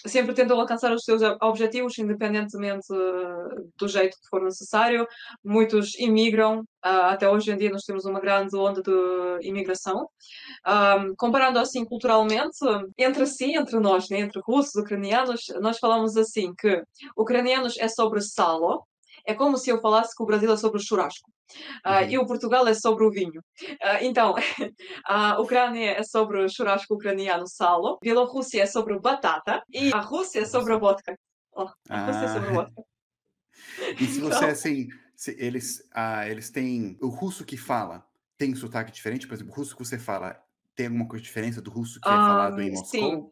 sempre 0.06 0.34
tentam 0.34 0.60
alcançar 0.60 0.92
os 0.92 1.04
seus 1.04 1.22
objetivos, 1.42 1.98
independentemente 1.98 2.88
eh, 2.92 3.64
do 3.78 3.88
jeito 3.88 4.18
que 4.22 4.28
for 4.30 4.42
necessário. 4.42 5.08
Muitos 5.44 5.96
imigram, 6.00 6.62
uh, 6.62 7.10
até 7.10 7.30
hoje 7.30 7.52
em 7.52 7.58
dia 7.58 7.70
nós 7.70 7.84
temos 7.84 8.06
uma 8.06 8.20
grande 8.20 8.56
onda 8.56 8.82
de 8.82 9.48
imigração. 9.48 10.08
Comparando 11.18 11.60
assim 11.60 11.86
culturalmente, 11.86 12.58
entre 12.98 13.26
si, 13.26 13.56
entre 13.56 13.80
nós, 13.80 14.10
né, 14.10 14.20
entre 14.20 14.42
russos, 14.46 14.76
ucranianos, 14.76 15.46
nós 15.62 15.78
falamos 15.78 16.16
assim 16.18 16.54
que 16.58 16.84
ucranianos 17.16 17.78
é 17.78 17.88
sobre 17.88 18.22
salo, 18.22 18.86
é 19.26 19.34
como 19.34 19.58
se 19.58 19.70
eu 19.70 19.82
falasse 19.82 20.16
que 20.16 20.24
o 20.24 20.26
Brasil 20.26 20.52
é 20.52 20.58
sobre 20.58 20.80
o 20.80 20.84
churrasco. 20.84 21.32
Uh, 21.86 21.90
uhum. 21.90 22.10
E 22.10 22.18
o 22.18 22.26
Portugal 22.26 22.68
é 22.68 22.74
sobre 22.74 23.06
o 23.06 23.12
vinho. 23.12 23.42
Uh, 23.62 24.02
então, 24.02 24.36
a 25.06 25.40
Ucrânia 25.40 25.92
é 25.92 26.04
sobre 26.04 26.44
o 26.44 26.50
churrasco 26.50 26.94
ucraniano 26.94 27.48
salo, 27.48 27.98
Bielorrússia 28.02 28.64
é 28.64 28.66
sobre 28.66 28.98
batata 29.00 29.64
e 29.70 29.94
a 29.94 30.00
Rússia 30.00 30.42
é 30.42 30.46
sobre 30.46 30.74
a 30.74 30.78
vodka. 30.78 31.18
Oh, 31.54 31.64
a 31.64 31.74
ah. 31.90 32.06
Rússia 32.06 32.26
é 32.26 32.34
sobre 32.34 32.50
a 32.50 32.54
vodka. 32.54 32.84
E 34.00 34.06
se 34.06 34.20
você, 34.20 34.38
então... 34.38 34.50
assim, 34.50 34.88
se 35.16 35.36
eles, 35.40 35.88
ah, 35.94 36.28
eles 36.30 36.50
têm... 36.50 36.98
O 37.02 37.08
russo 37.08 37.46
que 37.46 37.58
fala 37.58 38.06
tem 38.38 38.54
sotaque 38.54 38.92
diferente? 38.92 39.28
Por 39.28 39.34
exemplo, 39.34 39.54
o 39.54 39.56
russo 39.56 39.76
que 39.76 39.84
você 39.84 39.98
fala 39.98 40.38
tem 40.76 40.88
alguma 40.88 41.08
coisa 41.08 41.24
diferente 41.24 41.60
do 41.62 41.72
russo 41.72 42.00
que 42.00 42.08
é 42.08 42.12
falado 42.12 42.62
em 42.62 42.72
Moscou? 42.72 42.86
Sim. 42.86 43.30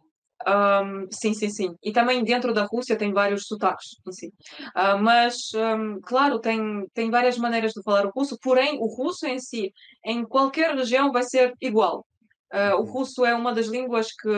Um, 0.47 1.07
sim, 1.11 1.33
sim, 1.33 1.49
sim. 1.49 1.75
E 1.83 1.91
também 1.91 2.23
dentro 2.23 2.53
da 2.53 2.65
Rússia 2.65 2.97
tem 2.97 3.13
vários 3.13 3.45
sotaques, 3.47 3.91
sim. 4.11 4.27
Uh, 4.75 4.97
mas, 5.01 5.51
um, 5.55 5.99
claro, 6.01 6.39
tem, 6.39 6.87
tem 6.93 7.09
várias 7.09 7.37
maneiras 7.37 7.71
de 7.71 7.81
falar 7.83 8.05
o 8.05 8.11
russo, 8.11 8.37
porém, 8.41 8.77
o 8.79 8.85
russo 8.85 9.25
em 9.25 9.39
si, 9.39 9.71
em 10.05 10.23
qualquer 10.25 10.75
região, 10.75 11.11
vai 11.11 11.23
ser 11.23 11.53
igual. 11.61 12.05
Uh, 12.53 12.75
o 12.77 12.81
uhum. 12.81 12.91
russo 12.91 13.25
é 13.25 13.33
uma 13.33 13.53
das 13.53 13.67
línguas 13.67 14.09
que 14.11 14.29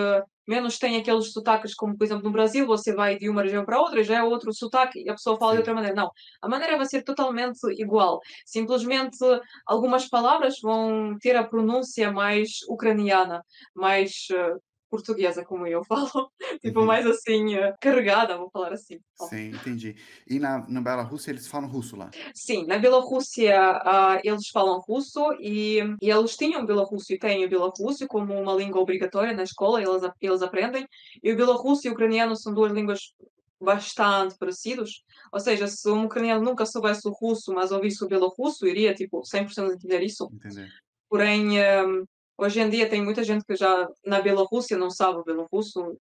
menos 0.48 0.78
tem 0.78 0.98
aqueles 0.98 1.32
sotaques, 1.32 1.74
como 1.74 1.98
por 1.98 2.04
exemplo 2.04 2.24
no 2.24 2.32
Brasil, 2.32 2.66
você 2.66 2.94
vai 2.94 3.18
de 3.18 3.30
uma 3.30 3.42
região 3.42 3.66
para 3.66 3.80
outra, 3.80 4.04
já 4.04 4.18
é 4.18 4.24
outro 4.24 4.54
sotaque 4.54 5.04
e 5.04 5.10
a 5.10 5.14
pessoa 5.14 5.38
fala 5.38 5.52
Sim. 5.52 5.56
de 5.56 5.60
outra 5.62 5.74
maneira. 5.74 5.96
Não, 5.96 6.12
a 6.42 6.48
maneira 6.48 6.78
vai 6.78 6.86
ser 6.86 7.04
totalmente 7.04 7.60
igual. 7.80 8.20
Simplesmente 8.46 9.18
algumas 9.66 10.08
palavras 10.08 10.60
vão 10.62 11.18
ter 11.20 11.36
a 11.36 11.44
pronúncia 11.44 12.12
mais 12.12 12.60
ucraniana, 12.70 13.44
mais 13.74 14.28
uh, 14.32 14.62
portuguesa, 14.90 15.44
como 15.44 15.68
eu 15.68 15.84
falo, 15.86 16.32
tipo, 16.62 16.80
uhum. 16.80 16.86
mais 16.86 17.06
assim, 17.06 17.56
uh, 17.56 17.74
carregada, 17.80 18.38
vou 18.38 18.50
falar 18.50 18.74
assim. 18.74 19.00
Sim, 19.30 19.50
entendi. 19.50 19.96
E 20.28 20.40
na, 20.40 20.66
na 20.68 20.82
Bielorrússia 20.82 21.32
eles 21.32 21.48
falam 21.48 21.70
russo 21.70 21.96
lá? 21.96 22.10
Sim, 22.34 22.66
na 22.66 22.78
Bielorrússia 22.78 23.60
uh, 23.78 24.20
eles 24.24 24.48
falam 24.50 24.80
russo 24.80 25.34
e, 25.40 25.80
e 26.02 26.10
eles 26.10 26.36
tinham 26.36 26.66
bielorrusso 26.66 27.14
e 27.14 27.20
têm 27.20 27.46
o 27.46 27.50
bielorrusso 27.50 28.08
como 28.08 28.34
uma 28.34 28.54
língua 28.54 28.82
obrigatória 28.82 29.34
na 29.34 29.44
escola, 29.44 29.82
eles, 29.82 30.02
eles 30.22 30.42
aprendem. 30.42 30.88
E 31.24 31.32
o 31.32 31.36
bielorrusso 31.36 31.88
e 31.88 31.90
o 31.90 31.94
ucraniano 31.94 32.36
são 32.36 32.54
duas 32.54 32.72
línguas 32.72 33.14
bastante 33.60 34.38
parecidos. 34.38 35.04
Ou 35.32 35.40
seja, 35.40 35.68
se 35.68 35.90
um 35.90 36.06
ucraniano 36.06 36.44
nunca 36.44 36.66
soubesse 36.66 37.08
o 37.08 37.12
russo, 37.12 37.54
mas 37.54 37.72
ouvisse 37.72 38.04
o 38.04 38.08
bielorrusso, 38.08 38.68
iria, 38.68 38.94
tipo, 38.94 39.22
100% 39.22 39.74
entender 39.74 40.02
isso. 40.02 40.30
Entender. 40.34 40.70
Porém, 41.10 41.60
um, 41.62 42.06
Hoje 42.38 42.60
em 42.60 42.70
dia 42.70 42.90
tem 42.90 43.04
muita 43.04 43.24
gente 43.24 43.46
que 43.46 43.56
já 43.56 43.88
na 44.06 44.22
Bielorrússia 44.22 44.78
não 44.78 44.90
sabe 44.90 45.20
o 45.20 45.24
bielorrusso 45.24 45.98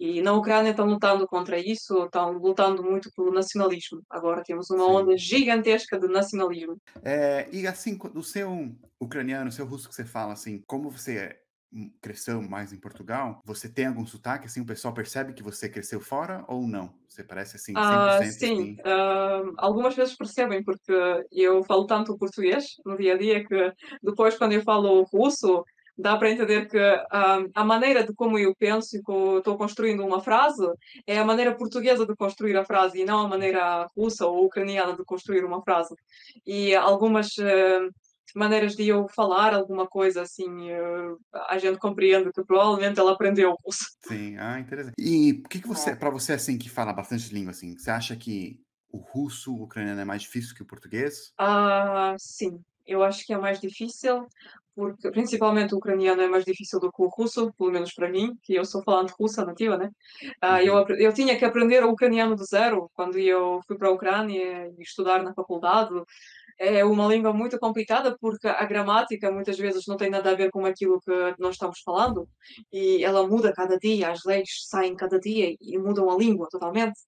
e 0.00 0.22
na 0.22 0.32
Ucrânia 0.32 0.70
estão 0.70 0.86
lutando 0.86 1.28
contra 1.28 1.58
isso, 1.58 2.04
estão 2.04 2.32
lutando 2.32 2.82
muito 2.82 3.10
pelo 3.14 3.30
nacionalismo. 3.30 4.02
Agora 4.08 4.42
temos 4.42 4.70
uma 4.70 4.84
Sim. 4.86 4.90
onda 4.90 5.16
gigantesca 5.16 5.98
de 5.98 6.08
nacionalismo. 6.08 6.78
É, 7.04 7.46
e 7.52 7.66
assim, 7.66 7.98
o 8.14 8.22
seu 8.22 8.74
ucraniano, 8.98 9.50
o 9.50 9.52
seu 9.52 9.66
russo 9.66 9.88
que 9.88 9.94
você 9.94 10.04
fala, 10.04 10.32
assim, 10.32 10.62
como 10.66 10.90
você 10.90 11.38
cresceu 12.00 12.42
mais 12.42 12.72
em 12.72 12.78
Portugal, 12.78 13.40
você 13.44 13.68
tem 13.68 13.86
algum 13.86 14.04
sotaque, 14.04 14.46
assim, 14.46 14.60
o 14.60 14.66
pessoal 14.66 14.92
percebe 14.92 15.32
que 15.32 15.42
você 15.42 15.68
cresceu 15.68 16.00
fora 16.00 16.44
ou 16.48 16.66
não? 16.66 16.92
Você 17.08 17.22
parece 17.22 17.56
assim, 17.56 17.74
100% 17.74 17.76
uh, 17.76 18.32
Sim, 18.32 18.36
assim... 18.44 18.76
uh, 18.80 19.54
algumas 19.56 19.94
vezes 19.94 20.16
percebem, 20.16 20.62
porque 20.62 20.92
eu 21.30 21.62
falo 21.64 21.86
tanto 21.86 22.18
português 22.18 22.76
no 22.84 22.96
dia 22.96 23.14
a 23.14 23.18
dia 23.18 23.44
que 23.46 23.72
depois 24.02 24.36
quando 24.36 24.52
eu 24.52 24.62
falo 24.62 25.04
russo, 25.04 25.64
dá 25.96 26.16
para 26.16 26.30
entender 26.30 26.68
que 26.68 26.78
uh, 26.78 27.50
a 27.54 27.64
maneira 27.64 28.04
de 28.04 28.14
como 28.14 28.38
eu 28.38 28.54
penso 28.54 28.96
e 28.96 29.02
como 29.02 29.38
estou 29.38 29.56
construindo 29.56 30.04
uma 30.04 30.20
frase 30.20 30.66
é 31.06 31.18
a 31.18 31.24
maneira 31.24 31.54
portuguesa 31.54 32.06
de 32.06 32.16
construir 32.16 32.56
a 32.56 32.64
frase 32.64 33.00
e 33.00 33.04
não 33.04 33.20
a 33.20 33.28
maneira 33.28 33.86
russa 33.96 34.26
ou 34.26 34.46
ucraniana 34.46 34.96
de 34.96 35.04
construir 35.04 35.44
uma 35.44 35.62
frase. 35.62 35.94
E 36.46 36.74
algumas 36.74 37.36
uh, 37.38 37.90
maneiras 38.34 38.76
de 38.76 38.88
eu 38.88 39.08
falar 39.08 39.54
alguma 39.54 39.86
coisa 39.86 40.22
assim, 40.22 40.72
uh, 40.72 41.18
a 41.48 41.58
gente 41.58 41.78
compreende 41.78 42.32
que 42.32 42.44
provavelmente 42.44 42.98
ela 42.98 43.12
aprendeu 43.12 43.56
russo. 43.64 43.86
Sim, 44.06 44.36
ah, 44.38 44.58
interessante. 44.58 44.94
E 44.98 45.34
por 45.34 45.48
que, 45.48 45.60
que 45.60 45.68
você, 45.68 45.90
é. 45.90 45.96
para 45.96 46.10
você 46.10 46.32
assim 46.32 46.58
que 46.58 46.68
fala 46.68 46.92
bastante 46.92 47.32
língua 47.32 47.50
assim, 47.50 47.76
você 47.76 47.90
acha 47.90 48.16
que 48.16 48.60
o 48.92 48.98
russo, 48.98 49.54
o 49.54 49.62
ucraniano 49.64 50.00
é 50.00 50.04
mais 50.04 50.22
difícil 50.22 50.54
que 50.54 50.62
o 50.62 50.66
português? 50.66 51.32
Ah, 51.38 52.14
sim. 52.18 52.60
Eu 52.86 53.04
acho 53.04 53.24
que 53.24 53.32
é 53.32 53.38
mais 53.38 53.60
difícil, 53.60 54.26
porque 54.74 55.10
principalmente 55.10 55.74
o 55.74 55.78
ucraniano 55.78 56.22
é 56.22 56.28
mais 56.28 56.44
difícil 56.44 56.80
do 56.80 56.90
que 56.90 57.02
o 57.02 57.08
russo, 57.08 57.52
pelo 57.52 57.70
menos 57.70 57.92
para 57.92 58.08
mim, 58.08 58.36
que 58.42 58.54
eu 58.54 58.64
sou 58.64 58.82
falante 58.82 59.12
russa 59.18 59.44
nativa, 59.44 59.76
né? 59.76 59.90
Uh, 60.42 60.46
uhum. 60.46 60.58
eu, 60.58 60.96
eu 60.96 61.12
tinha 61.12 61.38
que 61.38 61.44
aprender 61.44 61.84
o 61.84 61.90
ucraniano 61.90 62.34
do 62.34 62.44
zero 62.44 62.90
quando 62.94 63.18
eu 63.18 63.60
fui 63.66 63.76
para 63.76 63.88
a 63.88 63.92
Ucrânia 63.92 64.72
estudar 64.78 65.22
na 65.22 65.34
faculdade 65.34 65.92
é 66.60 66.84
uma 66.84 67.06
língua 67.06 67.32
muito 67.32 67.58
complicada 67.58 68.14
porque 68.20 68.46
a 68.46 68.64
gramática 68.66 69.32
muitas 69.32 69.58
vezes 69.58 69.86
não 69.86 69.96
tem 69.96 70.10
nada 70.10 70.30
a 70.30 70.34
ver 70.34 70.50
com 70.50 70.66
aquilo 70.66 71.00
que 71.00 71.10
nós 71.38 71.54
estamos 71.54 71.80
falando 71.80 72.28
e 72.70 73.02
ela 73.02 73.26
muda 73.26 73.50
cada 73.50 73.78
dia, 73.78 74.10
as 74.10 74.24
leis 74.26 74.66
saem 74.68 74.94
cada 74.94 75.18
dia 75.18 75.56
e 75.58 75.78
mudam 75.78 76.10
a 76.10 76.16
língua 76.16 76.46
totalmente. 76.50 77.00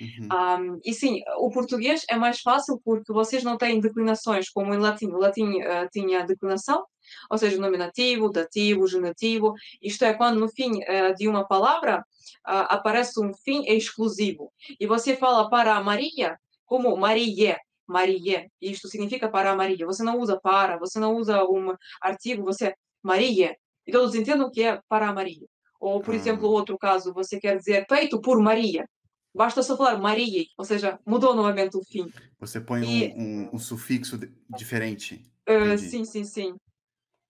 Uhum. 0.00 0.28
Um, 0.76 0.80
e 0.84 0.94
sim, 0.94 1.20
o 1.38 1.50
português 1.50 2.04
é 2.08 2.16
mais 2.16 2.40
fácil 2.40 2.80
porque 2.84 3.12
vocês 3.12 3.42
não 3.42 3.58
têm 3.58 3.80
declinações 3.80 4.48
como 4.48 4.72
em 4.72 4.78
latim. 4.78 5.06
O 5.06 5.18
latim 5.18 5.60
uh, 5.60 5.88
tinha 5.92 6.24
declinação, 6.24 6.84
ou 7.28 7.36
seja, 7.36 7.60
nominativo, 7.60 8.30
dativo, 8.30 8.86
genitivo. 8.86 9.52
Isto 9.82 10.04
é 10.04 10.14
quando 10.14 10.38
no 10.38 10.48
fim 10.48 10.70
uh, 10.70 11.14
de 11.16 11.26
uma 11.26 11.46
palavra 11.46 11.98
uh, 11.98 12.70
aparece 12.70 13.20
um 13.20 13.32
fim 13.34 13.64
exclusivo. 13.66 14.52
E 14.78 14.86
você 14.86 15.16
fala 15.16 15.50
para 15.50 15.74
a 15.74 15.82
Maria 15.82 16.38
como 16.64 16.96
Maria, 16.96 17.58
Maria. 17.86 18.46
Isto 18.60 18.88
significa 18.88 19.28
para 19.28 19.54
Maria. 19.54 19.86
Você 19.86 20.02
não 20.02 20.18
usa 20.18 20.38
para, 20.40 20.78
você 20.78 20.98
não 20.98 21.16
usa 21.16 21.44
um 21.44 21.74
artigo, 22.00 22.44
você 22.44 22.74
Maria. 23.02 23.56
E 23.86 23.92
todos 23.92 24.14
entendam 24.14 24.50
que 24.50 24.62
é 24.62 24.80
para 24.88 25.12
Maria. 25.12 25.46
Ou, 25.80 26.00
por 26.00 26.14
exemplo, 26.14 26.48
outro 26.48 26.78
caso, 26.78 27.12
você 27.12 27.40
quer 27.40 27.56
dizer 27.56 27.84
feito 27.88 28.20
por 28.20 28.40
Maria. 28.40 28.88
Basta 29.34 29.62
só 29.62 29.76
falar 29.76 29.98
Maria, 29.98 30.44
ou 30.58 30.64
seja, 30.64 31.00
mudou 31.06 31.34
novamente 31.34 31.76
o 31.76 31.82
fim. 31.82 32.06
Você 32.38 32.60
põe 32.60 32.84
e, 32.84 33.14
um, 33.14 33.22
um, 33.22 33.50
um, 33.54 33.58
sufixo 33.58 34.20
diferente. 34.50 35.24
Uh, 35.48 35.76
sim, 35.78 36.04
sim, 36.04 36.22
sim 36.22 36.54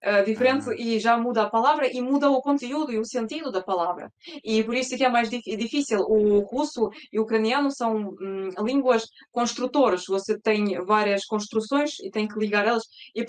uh, 0.03 0.23
diferente 0.25 0.67
uhum. 0.67 0.73
e 0.73 0.99
já 0.99 1.17
muda 1.17 1.43
a 1.43 1.49
palavra 1.49 1.87
e 1.91 2.01
muda 2.01 2.29
o 2.29 2.41
conteúdo 2.41 2.91
e 2.91 2.99
o 2.99 3.05
sentido 3.05 3.51
da 3.51 3.61
palavra. 3.61 4.11
E 4.43 4.63
por 4.63 4.75
isso 4.75 4.95
que 4.97 5.03
é 5.03 5.09
mais 5.09 5.29
difícil. 5.29 5.99
O 6.01 6.39
russo 6.41 6.89
e 7.11 7.19
o 7.19 7.23
ucraniano 7.23 7.71
são 7.71 8.15
hum, 8.21 8.49
línguas 8.59 9.05
construtoras. 9.31 10.05
Você 10.07 10.39
tem 10.39 10.83
várias 10.85 11.25
construções 11.25 11.99
e 11.99 12.09
tem 12.11 12.27
que 12.27 12.39
ligar 12.39 12.67
elas. 12.67 12.83
E, 13.15 13.25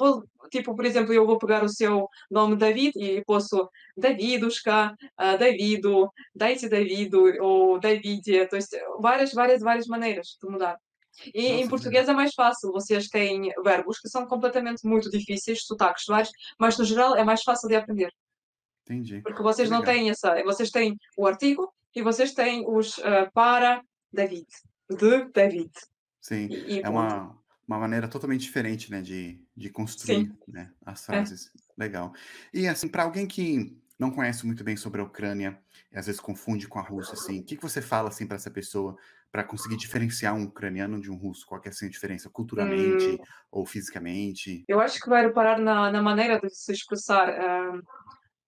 tipo, 0.50 0.75
por 0.75 0.85
exemplo, 0.85 1.12
eu 1.12 1.26
vou 1.26 1.38
pegar 1.38 1.64
o 1.64 1.69
seu 1.69 2.09
nome 2.31 2.57
David 2.57 2.93
e 2.97 3.25
posso 3.25 3.69
Davidushka, 3.97 4.95
uh, 5.21 5.38
Davido, 5.38 6.09
Daite 6.35 6.69
Davido 6.69 7.23
ou 7.40 7.78
David. 7.78 8.23
Então, 8.26 8.59
várias, 9.00 9.33
várias, 9.33 9.61
várias 9.61 9.87
maneiras 9.87 10.37
de 10.40 10.50
mudar. 10.50 10.76
E 11.33 11.42
Nossa, 11.42 11.54
em 11.54 11.68
português 11.68 12.09
é 12.09 12.12
mais 12.12 12.35
fácil, 12.35 12.73
vocês 12.73 13.09
têm 13.09 13.52
verbos 13.62 13.99
que 13.99 14.09
são 14.09 14.26
completamente 14.26 14.87
muito 14.87 15.11
difíceis, 15.11 15.64
sotaques 15.64 16.04
vários, 16.06 16.30
mas 16.59 16.76
no 16.76 16.85
geral 16.85 17.16
é 17.16 17.25
mais 17.25 17.42
fácil 17.42 17.68
de 17.68 17.76
aprender. 17.76 18.11
Entendi. 18.83 19.21
Porque 19.23 19.42
vocês 19.42 19.71
não 19.71 19.83
têm 19.83 20.11
essa, 20.11 20.42
vocês 20.44 20.71
têm 20.71 20.97
o 21.16 21.26
artigo 21.26 21.73
e 21.94 22.02
vocês 22.02 22.33
têm 22.35 22.64
os 22.68 22.99
uh, 22.99 23.30
para 23.33 23.83
David, 24.12 24.47
de 24.90 25.25
David. 25.33 25.71
Sim, 26.21 26.49
e, 26.50 26.75
e 26.75 26.80
é 26.80 26.88
uma, 26.88 27.37
uma 27.66 27.78
maneira 27.78 28.09
totalmente 28.09 28.42
diferente, 28.42 28.90
né, 28.90 29.00
de, 29.00 29.40
de 29.56 29.71
construir 29.71 30.35
né, 30.47 30.71
as 30.85 31.02
é. 31.02 31.06
frases. 31.06 31.47
É. 31.47 31.64
Legal. 31.76 32.12
E 32.52 32.68
assim, 32.68 32.88
para 32.88 33.04
alguém 33.04 33.26
que 33.26 33.76
não 33.99 34.11
conhece 34.11 34.44
muito 34.44 34.62
bem 34.62 34.76
sobre 34.76 35.00
a 35.00 35.04
Ucrânia 35.04 35.59
e 35.92 35.99
às 35.99 36.06
vezes 36.06 36.21
confunde 36.21 36.68
com 36.68 36.78
a 36.78 36.83
Rússia, 36.83 37.14
assim, 37.14 37.40
o 37.40 37.44
que, 37.44 37.56
que 37.56 37.62
você 37.62 37.80
fala 37.80 38.09
assim 38.09 38.26
para 38.26 38.37
essa 38.37 38.50
pessoa 38.50 38.97
para 39.35 39.43
conseguir 39.43 39.76
diferenciar 39.76 40.33
um 40.33 40.45
ucraniano 40.45 41.00
de 41.00 41.11
um 41.11 41.17
russo? 41.17 41.45
Qual 41.45 41.61
é 41.64 41.69
assim, 41.69 41.87
a 41.87 41.91
diferença 41.91 42.31
culturalmente 42.31 43.05
hum, 43.05 43.19
ou 43.50 43.67
fisicamente? 43.67 44.62
Eu 44.69 44.79
acho 44.79 45.00
que 45.00 45.09
vai 45.09 45.26
reparar 45.26 45.59
na, 45.59 45.91
na 45.91 46.00
maneira 46.00 46.38
de 46.38 46.49
se 46.55 46.71
expressar. 46.71 47.31
Uh, 47.31 47.83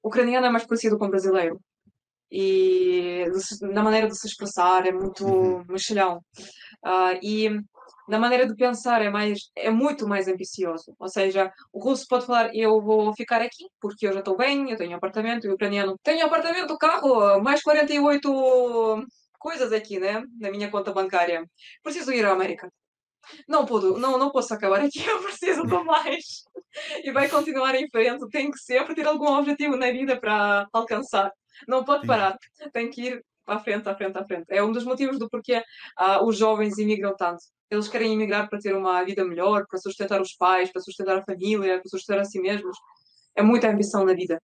o 0.00 0.07
ucraniano 0.07 0.47
é 0.47 0.49
mais 0.50 0.64
parecido 0.64 0.97
com 0.97 1.07
o 1.07 1.11
brasileiro 1.11 1.61
e 2.31 3.25
na 3.62 3.83
maneira 3.83 4.07
de 4.07 4.16
se 4.16 4.28
expressar 4.28 4.87
é 4.87 4.93
muito 4.93 5.26
uhum. 5.26 5.64
mexilhão. 5.69 6.19
Uh, 6.85 7.19
e 7.21 7.50
na 8.09 8.21
maneira 8.21 8.47
de 8.47 8.55
pensar 8.55 9.02
é 9.02 9.11
mais 9.11 9.50
é 9.57 9.71
muito 9.71 10.07
mais 10.07 10.28
ambicioso. 10.28 10.95
Ou 11.00 11.09
seja, 11.09 11.52
o 11.73 11.83
russo 11.83 12.07
pode 12.09 12.26
falar 12.26 12.55
eu 12.55 12.81
vou 12.81 13.12
ficar 13.16 13.43
aqui 13.43 13.64
porque 13.81 14.07
eu 14.07 14.12
já 14.12 14.21
estou 14.21 14.37
bem, 14.37 14.71
eu 14.71 14.76
tenho 14.76 14.97
apartamento, 14.97 15.49
e 15.49 15.50
o 15.50 15.55
ucraniano 15.55 15.99
tenho 16.00 16.25
apartamento, 16.25 16.78
carro, 16.78 17.43
mais 17.43 17.61
48 17.61 19.05
coisas 19.47 19.73
aqui, 19.73 20.00
né, 20.00 20.25
na 20.41 20.50
minha 20.50 20.69
conta 20.69 20.93
bancária. 20.93 21.49
Preciso 21.81 22.11
ir 22.12 22.26
à 22.26 22.33
América. 22.33 22.69
Não, 23.49 23.65
puedo, 23.65 23.97
não, 23.97 24.19
não 24.19 24.33
posso 24.33 24.53
acabar 24.53 24.81
aqui, 24.81 24.99
eu 25.07 25.23
preciso 25.23 25.62
de 25.65 25.85
mais. 25.85 26.43
E 27.05 27.12
vai 27.12 27.29
continuar 27.29 27.73
em 27.76 27.88
frente, 27.88 28.29
tem 28.29 28.50
que 28.50 28.59
sempre 28.59 28.93
ter 28.93 29.07
algum 29.07 29.29
objetivo 29.38 29.76
na 29.76 29.93
vida 29.93 30.19
para 30.19 30.67
alcançar. 30.73 31.31
Não 31.69 31.85
pode 31.85 32.09
parar, 32.09 32.37
tem 32.73 32.91
que 32.91 33.03
ir 33.03 33.25
à 33.47 33.61
frente, 33.61 33.88
à 33.88 33.95
frente, 33.95 34.19
à 34.19 34.25
frente. 34.25 34.47
É 34.49 34.61
um 34.65 34.73
dos 34.73 34.85
motivos 34.85 35.17
do 35.17 35.31
porquê 35.31 35.59
uh, 35.59 36.26
os 36.26 36.37
jovens 36.37 36.76
imigram 36.76 37.15
tanto. 37.17 37.45
Eles 37.71 37.87
querem 37.87 38.15
emigrar 38.15 38.49
para 38.50 38.59
ter 38.59 38.75
uma 38.75 39.05
vida 39.05 39.25
melhor, 39.25 39.65
para 39.69 39.79
sustentar 39.79 40.21
os 40.21 40.35
pais, 40.35 40.73
para 40.73 40.83
sustentar 40.83 41.19
a 41.19 41.25
família, 41.25 41.79
para 41.79 41.88
sustentar 41.88 42.21
a 42.21 42.25
si 42.25 42.41
mesmos. 42.41 42.76
É 43.37 43.43
muita 43.43 43.71
ambição 43.71 44.05
na 44.05 44.12
vida. 44.12 44.43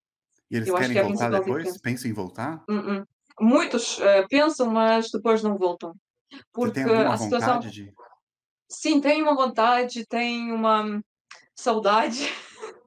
E 0.49 0.57
eles 0.57 0.69
Eu 0.69 0.77
querem 0.77 0.93
que 0.93 0.99
é 0.99 1.03
voltar 1.03 1.31
depois? 1.31 1.81
Pensam 1.81 2.09
em 2.09 2.15
voltar? 2.15 2.63
Uh 2.69 2.75
-uh. 2.75 3.07
Muitos 3.41 3.99
uh, 3.99 4.27
pensam, 4.29 4.71
mas 4.71 5.11
depois 5.11 5.43
não 5.43 5.57
voltam. 5.57 5.95
Porque 6.53 6.81
a 6.81 7.17
situação. 7.17 7.61
De... 7.61 7.93
Sim, 8.69 9.01
tem 9.01 9.23
uma 9.23 9.35
vontade, 9.35 10.07
tem 10.07 10.51
uma 10.53 11.03
saudade. 11.55 12.19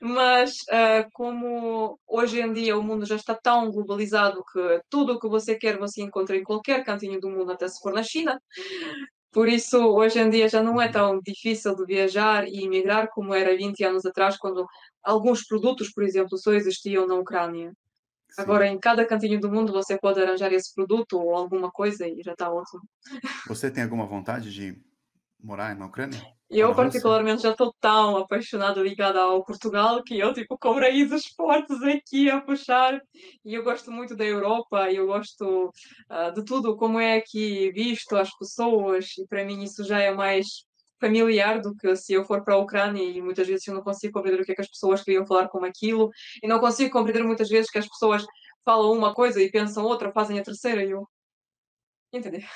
Mas 0.00 0.52
uh, 0.70 1.06
como 1.12 1.98
hoje 2.08 2.40
em 2.40 2.50
dia 2.54 2.78
o 2.78 2.82
mundo 2.82 3.04
já 3.04 3.16
está 3.16 3.34
tão 3.34 3.70
globalizado 3.70 4.42
que 4.50 4.80
tudo 4.88 5.12
o 5.12 5.20
que 5.20 5.28
você 5.28 5.54
quer 5.54 5.76
você 5.76 6.00
encontra 6.00 6.34
em 6.34 6.42
qualquer 6.42 6.82
cantinho 6.82 7.20
do 7.20 7.28
mundo, 7.28 7.52
até 7.52 7.68
se 7.68 7.78
for 7.82 7.92
na 7.92 8.02
China. 8.02 8.40
Por 9.30 9.46
isso, 9.46 9.78
hoje 9.78 10.18
em 10.18 10.28
dia 10.28 10.48
já 10.48 10.62
não 10.62 10.80
é 10.80 10.88
tão 10.88 11.20
difícil 11.20 11.74
de 11.76 11.84
viajar 11.84 12.48
e 12.48 12.64
emigrar 12.64 13.10
como 13.10 13.32
era 13.32 13.56
20 13.56 13.84
anos 13.84 14.04
atrás, 14.04 14.36
quando 14.36 14.66
alguns 15.04 15.46
produtos, 15.46 15.92
por 15.92 16.02
exemplo, 16.02 16.36
só 16.36 16.52
existiam 16.52 17.06
na 17.06 17.14
Ucrânia. 17.14 17.72
Sim. 18.30 18.42
Agora, 18.42 18.66
em 18.66 18.78
cada 18.78 19.04
cantinho 19.04 19.40
do 19.40 19.50
mundo, 19.50 19.72
você 19.72 19.98
pode 19.98 20.20
arranjar 20.20 20.52
esse 20.52 20.74
produto 20.74 21.18
ou 21.18 21.34
alguma 21.34 21.70
coisa 21.70 22.06
e 22.06 22.22
já 22.22 22.32
está 22.32 22.50
ótimo. 22.50 22.82
Você 23.46 23.70
tem 23.70 23.84
alguma 23.84 24.06
vontade 24.06 24.52
de 24.52 24.80
morar 25.42 25.74
na 25.76 25.86
Ucrânia? 25.86 26.20
Eu, 26.50 26.74
particularmente, 26.74 27.42
já 27.42 27.52
estou 27.52 27.72
tão 27.80 28.16
apaixonada, 28.16 28.82
ligada 28.82 29.20
ao 29.20 29.44
Portugal, 29.44 30.02
que 30.02 30.18
eu, 30.18 30.34
tipo, 30.34 30.58
com 30.58 30.72
raízes 30.72 31.26
fortes 31.36 31.80
aqui 31.82 32.28
a 32.28 32.40
puxar. 32.40 33.00
E 33.44 33.54
eu 33.54 33.62
gosto 33.62 33.92
muito 33.92 34.16
da 34.16 34.24
Europa, 34.24 34.90
eu 34.90 35.06
gosto 35.06 35.68
uh, 36.10 36.32
de 36.34 36.44
tudo, 36.44 36.76
como 36.76 36.98
é 36.98 37.18
aqui 37.18 37.70
visto, 37.70 38.16
as 38.16 38.36
pessoas, 38.36 39.16
e 39.16 39.26
para 39.28 39.44
mim 39.44 39.62
isso 39.62 39.84
já 39.84 40.00
é 40.00 40.12
mais 40.12 40.64
familiar 41.00 41.60
do 41.60 41.74
que 41.74 41.96
se 41.96 42.12
eu 42.12 42.24
for 42.24 42.44
para 42.44 42.54
a 42.54 42.58
Ucrânia 42.58 43.02
e 43.02 43.20
muitas 43.22 43.48
vezes 43.48 43.66
eu 43.66 43.74
não 43.74 43.82
consigo 43.82 44.12
compreender 44.12 44.42
o 44.42 44.44
que 44.44 44.52
é 44.52 44.54
que 44.54 44.60
as 44.60 44.68
pessoas 44.68 45.02
queriam 45.02 45.26
falar 45.26 45.48
com 45.48 45.64
aquilo 45.64 46.10
e 46.42 46.46
não 46.46 46.60
consigo 46.60 46.90
compreender 46.90 47.24
muitas 47.24 47.48
vezes 47.48 47.70
que 47.70 47.78
as 47.78 47.88
pessoas 47.88 48.24
falam 48.64 48.92
uma 48.92 49.14
coisa 49.14 49.42
e 49.42 49.50
pensam 49.50 49.84
outra, 49.84 50.12
fazem 50.12 50.38
a 50.38 50.42
terceira 50.42 50.84
e 50.84 50.90
eu... 50.90 51.08
Entender? 52.12 52.46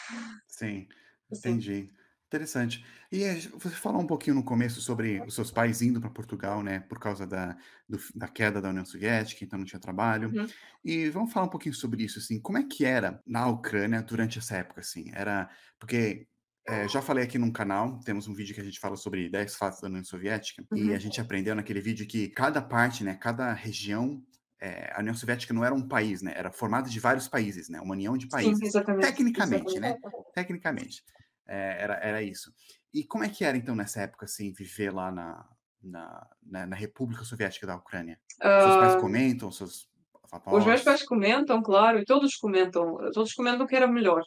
Sim, 0.46 0.86
entendi. 1.32 1.88
Sim. 1.88 2.04
Interessante. 2.34 2.84
E 3.12 3.22
você 3.52 3.70
falou 3.70 4.00
um 4.00 4.06
pouquinho 4.06 4.34
no 4.34 4.42
começo 4.42 4.80
sobre 4.80 5.22
os 5.24 5.36
seus 5.36 5.52
pais 5.52 5.80
indo 5.80 6.00
para 6.00 6.10
Portugal, 6.10 6.64
né, 6.64 6.80
por 6.80 6.98
causa 6.98 7.24
da, 7.24 7.56
do, 7.88 7.96
da 8.12 8.26
queda 8.26 8.60
da 8.60 8.70
União 8.70 8.84
Soviética, 8.84 9.44
então 9.44 9.56
não 9.56 9.64
tinha 9.64 9.78
trabalho. 9.78 10.32
Uhum. 10.34 10.46
E 10.84 11.08
vamos 11.10 11.32
falar 11.32 11.46
um 11.46 11.50
pouquinho 11.50 11.74
sobre 11.74 12.02
isso, 12.02 12.18
assim, 12.18 12.40
como 12.40 12.58
é 12.58 12.64
que 12.64 12.84
era 12.84 13.22
na 13.24 13.46
Ucrânia 13.46 14.02
durante 14.02 14.40
essa 14.40 14.56
época, 14.56 14.80
assim? 14.80 15.12
Era, 15.14 15.48
porque 15.78 16.26
é, 16.66 16.88
já 16.88 17.02
falei 17.02 17.24
aqui 17.24 17.38
num 17.38 17.50
canal, 17.50 18.00
temos 18.00 18.26
um 18.26 18.34
vídeo 18.34 18.54
que 18.54 18.60
a 18.60 18.64
gente 18.64 18.80
fala 18.80 18.96
sobre 18.96 19.28
10 19.28 19.56
fatos 19.56 19.80
da 19.80 19.88
União 19.88 20.04
Soviética, 20.04 20.64
uhum. 20.70 20.78
e 20.78 20.94
a 20.94 20.98
gente 20.98 21.20
aprendeu 21.20 21.54
naquele 21.54 21.80
vídeo 21.80 22.06
que 22.06 22.28
cada 22.28 22.62
parte, 22.62 23.04
né, 23.04 23.14
cada 23.14 23.52
região 23.52 24.22
é, 24.64 24.90
a 24.94 25.00
União 25.00 25.14
Soviética 25.14 25.52
não 25.52 25.62
era 25.62 25.74
um 25.74 25.86
país, 25.86 26.22
né? 26.22 26.32
Era 26.34 26.50
formada 26.50 26.88
de 26.88 26.98
vários 26.98 27.28
países, 27.28 27.68
né? 27.68 27.80
Uma 27.82 27.92
união 27.92 28.16
de 28.16 28.26
países. 28.26 28.58
Sim, 28.58 28.64
exatamente. 28.64 29.06
Tecnicamente, 29.06 29.76
exatamente. 29.76 30.02
né? 30.02 30.10
Tecnicamente. 30.34 31.04
É, 31.46 31.82
era, 31.82 31.94
era 31.96 32.22
isso. 32.22 32.50
E 32.92 33.04
como 33.04 33.24
é 33.24 33.28
que 33.28 33.44
era, 33.44 33.58
então, 33.58 33.76
nessa 33.76 34.00
época, 34.00 34.24
assim, 34.24 34.52
viver 34.52 34.90
lá 34.90 35.12
na, 35.12 35.46
na, 35.82 36.26
na, 36.42 36.66
na 36.66 36.76
República 36.76 37.24
Soviética 37.24 37.66
da 37.66 37.76
Ucrânia? 37.76 38.18
Uh, 38.40 38.62
seus 38.62 38.76
pais 38.76 38.96
comentam, 38.96 39.52
seus 39.52 39.88
avós? 40.32 40.60
Os 40.60 40.66
meus 40.66 40.82
pais 40.82 41.02
comentam, 41.02 41.62
claro, 41.62 41.98
e 41.98 42.04
todos 42.06 42.34
comentam. 42.36 42.96
Todos 43.12 43.34
comentam 43.34 43.66
que 43.66 43.76
era 43.76 43.86
melhor. 43.86 44.22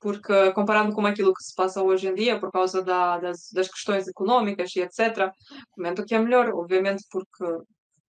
Porque, 0.00 0.52
comparado 0.52 0.92
com 0.94 1.06
aquilo 1.06 1.34
que 1.34 1.42
se 1.42 1.54
passa 1.54 1.82
hoje 1.82 2.08
em 2.08 2.14
dia, 2.14 2.40
por 2.40 2.50
causa 2.50 2.82
da, 2.82 3.18
das, 3.18 3.50
das 3.52 3.68
questões 3.68 4.08
económicas 4.08 4.74
e 4.74 4.80
etc., 4.80 5.30
comentam 5.70 6.04
que 6.04 6.14
é 6.14 6.18
melhor, 6.18 6.48
obviamente, 6.54 7.04
porque 7.10 7.44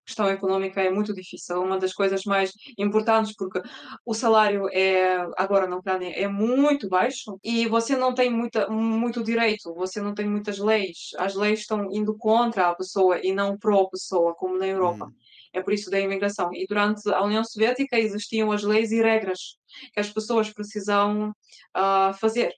questão 0.04 0.28
económica 0.28 0.80
é 0.80 0.90
muito 0.90 1.14
difícil, 1.14 1.56
é 1.56 1.58
uma 1.58 1.78
das 1.78 1.92
coisas 1.92 2.24
mais 2.24 2.52
importantes 2.76 3.34
porque 3.36 3.62
o 4.04 4.14
salário 4.14 4.68
é 4.72 5.16
agora 5.36 5.66
na 5.66 5.76
Ucrânia 5.76 6.10
é 6.10 6.26
muito 6.26 6.88
baixo 6.88 7.38
e 7.42 7.66
você 7.66 7.96
não 7.96 8.12
tem 8.12 8.30
muita, 8.30 8.68
muito 8.68 9.22
direito, 9.22 9.72
você 9.74 10.00
não 10.00 10.14
tem 10.14 10.28
muitas 10.28 10.58
leis, 10.58 11.10
as 11.18 11.34
leis 11.34 11.60
estão 11.60 11.88
indo 11.92 12.16
contra 12.16 12.68
a 12.68 12.74
pessoa 12.74 13.20
e 13.22 13.32
não 13.32 13.56
pró 13.56 13.86
pessoa, 13.86 14.34
como 14.34 14.58
na 14.58 14.66
Europa. 14.66 15.06
Hum. 15.06 15.12
É 15.52 15.62
por 15.62 15.72
isso 15.72 15.90
da 15.90 16.00
imigração. 16.00 16.50
E 16.52 16.66
durante 16.66 17.08
a 17.12 17.22
União 17.22 17.44
Soviética 17.44 17.98
existiam 17.98 18.50
as 18.52 18.62
leis 18.62 18.90
e 18.90 19.02
regras 19.02 19.58
que 19.92 20.00
as 20.00 20.10
pessoas 20.10 20.50
precisavam 20.50 21.30
uh, 21.76 22.14
fazer. 22.18 22.54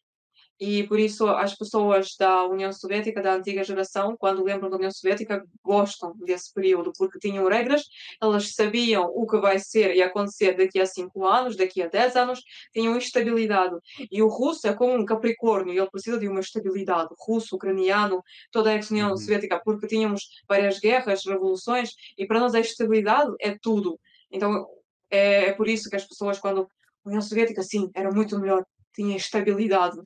E 0.58 0.84
por 0.84 1.00
isso 1.00 1.26
as 1.28 1.54
pessoas 1.54 2.14
da 2.16 2.46
União 2.46 2.72
Soviética, 2.72 3.20
da 3.20 3.34
antiga 3.34 3.64
geração, 3.64 4.16
quando 4.16 4.44
lembram 4.44 4.70
da 4.70 4.76
União 4.76 4.90
Soviética, 4.90 5.44
gostam 5.62 6.14
desse 6.18 6.52
período, 6.54 6.92
porque 6.96 7.18
tinham 7.18 7.46
regras, 7.48 7.82
elas 8.22 8.54
sabiam 8.54 9.10
o 9.14 9.26
que 9.26 9.38
vai 9.38 9.58
ser 9.58 9.94
e 9.96 10.02
acontecer 10.02 10.56
daqui 10.56 10.80
a 10.80 10.86
5 10.86 11.26
anos, 11.26 11.56
daqui 11.56 11.82
a 11.82 11.88
10 11.88 12.16
anos, 12.16 12.40
tinham 12.72 12.96
estabilidade. 12.96 13.76
E 14.10 14.22
o 14.22 14.28
russo 14.28 14.68
é 14.68 14.74
como 14.74 14.94
um 14.94 15.04
capricórnio, 15.04 15.74
ele 15.74 15.90
precisa 15.90 16.18
de 16.18 16.28
uma 16.28 16.40
estabilidade. 16.40 17.08
Russo, 17.18 17.56
ucraniano, 17.56 18.22
toda 18.52 18.70
a 18.70 18.74
ex-União 18.74 19.10
uhum. 19.10 19.16
Soviética, 19.16 19.60
porque 19.64 19.88
tínhamos 19.88 20.22
várias 20.48 20.78
guerras, 20.78 21.24
revoluções, 21.26 21.90
e 22.16 22.26
para 22.26 22.38
nós 22.38 22.54
a 22.54 22.60
estabilidade 22.60 23.34
é 23.40 23.56
tudo. 23.60 23.98
Então 24.30 24.66
é, 25.10 25.46
é 25.46 25.52
por 25.52 25.68
isso 25.68 25.90
que 25.90 25.96
as 25.96 26.04
pessoas, 26.04 26.38
quando 26.38 26.68
a 27.04 27.08
União 27.08 27.20
Soviética, 27.20 27.62
sim, 27.62 27.90
era 27.92 28.10
muito 28.12 28.38
melhor, 28.38 28.64
tinha 28.94 29.16
estabilidade 29.16 30.00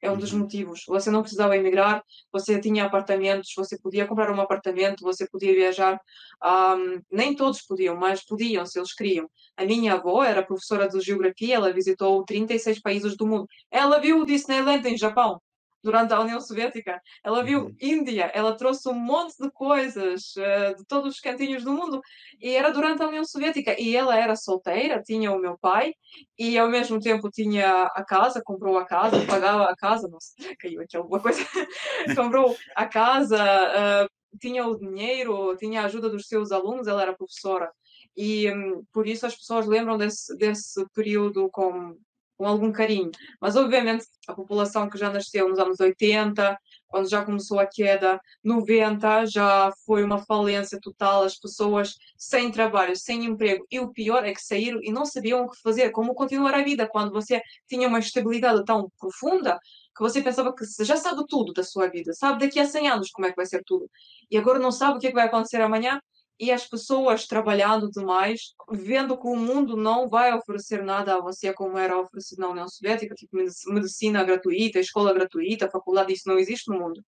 é 0.00 0.10
um 0.10 0.16
dos 0.16 0.32
uhum. 0.32 0.40
motivos. 0.40 0.82
Você 0.86 1.10
não 1.10 1.22
precisava 1.22 1.56
emigrar, 1.56 2.02
você 2.32 2.60
tinha 2.60 2.84
apartamentos, 2.84 3.52
você 3.56 3.78
podia 3.78 4.06
comprar 4.06 4.30
um 4.30 4.40
apartamento, 4.40 5.02
você 5.02 5.28
podia 5.28 5.52
viajar. 5.52 6.00
Um, 6.44 7.00
nem 7.10 7.34
todos 7.34 7.62
podiam, 7.62 7.96
mas 7.96 8.24
podiam, 8.24 8.64
se 8.66 8.78
eles 8.78 8.94
queriam. 8.94 9.28
A 9.56 9.64
minha 9.64 9.94
avó 9.94 10.22
era 10.22 10.44
professora 10.44 10.88
de 10.88 11.00
geografia, 11.00 11.56
ela 11.56 11.72
visitou 11.72 12.24
36 12.24 12.80
países 12.80 13.16
do 13.16 13.26
mundo. 13.26 13.46
Ela 13.70 13.98
viu 13.98 14.20
o 14.20 14.26
Disneyland 14.26 14.86
em 14.88 14.96
Japão 14.96 15.40
durante 15.82 16.12
a 16.12 16.20
União 16.20 16.40
Soviética. 16.40 17.00
Ela 17.24 17.42
viu 17.42 17.66
uhum. 17.66 17.76
Índia, 17.80 18.30
ela 18.34 18.56
trouxe 18.56 18.88
um 18.88 18.94
monte 18.94 19.34
de 19.38 19.50
coisas 19.50 20.34
uh, 20.36 20.76
de 20.76 20.84
todos 20.86 21.14
os 21.14 21.20
cantinhos 21.20 21.64
do 21.64 21.72
mundo 21.72 22.00
e 22.40 22.54
era 22.54 22.70
durante 22.70 23.02
a 23.02 23.08
União 23.08 23.24
Soviética. 23.24 23.80
E 23.80 23.96
ela 23.96 24.16
era 24.16 24.36
solteira, 24.36 25.02
tinha 25.02 25.32
o 25.32 25.38
meu 25.38 25.56
pai 25.58 25.92
e 26.38 26.58
ao 26.58 26.68
mesmo 26.68 27.00
tempo 27.00 27.30
tinha 27.30 27.84
a 27.94 28.04
casa, 28.04 28.42
comprou 28.44 28.78
a 28.78 28.84
casa, 28.84 29.24
pagava 29.26 29.64
a 29.64 29.76
casa, 29.76 30.08
nossa, 30.08 30.34
caiu 30.58 30.82
aqui 30.82 30.96
alguma 30.96 31.20
coisa, 31.20 31.40
comprou 32.16 32.56
a 32.74 32.86
casa, 32.86 33.38
uh, 33.38 34.38
tinha 34.40 34.66
o 34.66 34.78
dinheiro, 34.78 35.56
tinha 35.56 35.82
a 35.82 35.84
ajuda 35.86 36.08
dos 36.08 36.26
seus 36.26 36.52
alunos, 36.52 36.86
ela 36.86 37.02
era 37.02 37.16
professora. 37.16 37.70
E 38.16 38.50
um, 38.52 38.84
por 38.92 39.06
isso 39.06 39.26
as 39.26 39.36
pessoas 39.36 39.66
lembram 39.66 39.96
desse, 39.96 40.36
desse 40.36 40.84
período 40.92 41.48
com 41.50 41.96
com 42.38 42.46
algum 42.46 42.70
carinho. 42.70 43.10
Mas, 43.40 43.56
obviamente, 43.56 44.06
a 44.28 44.32
população 44.32 44.88
que 44.88 44.96
já 44.96 45.10
nasceu 45.10 45.48
nos 45.48 45.58
anos 45.58 45.80
80, 45.80 46.56
quando 46.86 47.10
já 47.10 47.24
começou 47.24 47.58
a 47.58 47.66
queda, 47.66 48.20
90, 48.42 49.26
já 49.26 49.72
foi 49.84 50.04
uma 50.04 50.24
falência 50.24 50.78
total, 50.80 51.24
as 51.24 51.36
pessoas 51.36 51.96
sem 52.16 52.50
trabalho, 52.50 52.96
sem 52.96 53.24
emprego. 53.24 53.66
E 53.70 53.80
o 53.80 53.92
pior 53.92 54.24
é 54.24 54.32
que 54.32 54.40
saíram 54.40 54.78
e 54.82 54.92
não 54.92 55.04
sabiam 55.04 55.44
o 55.44 55.50
que 55.50 55.60
fazer, 55.60 55.90
como 55.90 56.14
continuar 56.14 56.54
a 56.54 56.62
vida, 56.62 56.88
quando 56.88 57.12
você 57.12 57.42
tinha 57.68 57.88
uma 57.88 57.98
estabilidade 57.98 58.64
tão 58.64 58.90
profunda 58.98 59.58
que 59.96 60.02
você 60.02 60.22
pensava 60.22 60.54
que 60.54 60.64
já 60.84 60.96
sabe 60.96 61.24
tudo 61.28 61.52
da 61.52 61.64
sua 61.64 61.88
vida, 61.88 62.12
sabe 62.14 62.46
daqui 62.46 62.60
a 62.60 62.64
100 62.64 62.88
anos 62.88 63.10
como 63.10 63.26
é 63.26 63.30
que 63.30 63.36
vai 63.36 63.46
ser 63.46 63.64
tudo. 63.64 63.90
E 64.30 64.38
agora 64.38 64.60
não 64.60 64.70
sabe 64.70 64.96
o 64.96 65.00
que, 65.00 65.08
é 65.08 65.10
que 65.10 65.16
vai 65.16 65.26
acontecer 65.26 65.60
amanhã 65.60 66.00
e 66.38 66.52
as 66.52 66.66
pessoas 66.66 67.26
trabalhando 67.26 67.90
demais, 67.90 68.54
vendo 68.70 69.18
que 69.18 69.26
o 69.26 69.34
mundo 69.34 69.76
não 69.76 70.08
vai 70.08 70.32
oferecer 70.32 70.82
nada 70.84 71.16
a 71.16 71.20
você 71.20 71.52
como 71.52 71.76
era 71.76 71.98
oferecido 71.98 72.40
na 72.40 72.48
União 72.48 72.68
Soviética, 72.68 73.14
tipo 73.14 73.36
medicina 73.72 74.22
gratuita, 74.22 74.78
escola 74.78 75.12
gratuita, 75.12 75.70
faculdade, 75.70 76.12
isso 76.12 76.28
não 76.28 76.38
existe 76.38 76.70
no 76.70 76.78
mundo. 76.78 77.02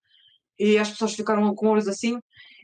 E 0.59 0.77
as 0.79 0.91
pessoas 0.91 1.15
ficaram 1.15 1.55
com 1.55 1.69
olhos 1.69 1.87
assim, 1.87 2.19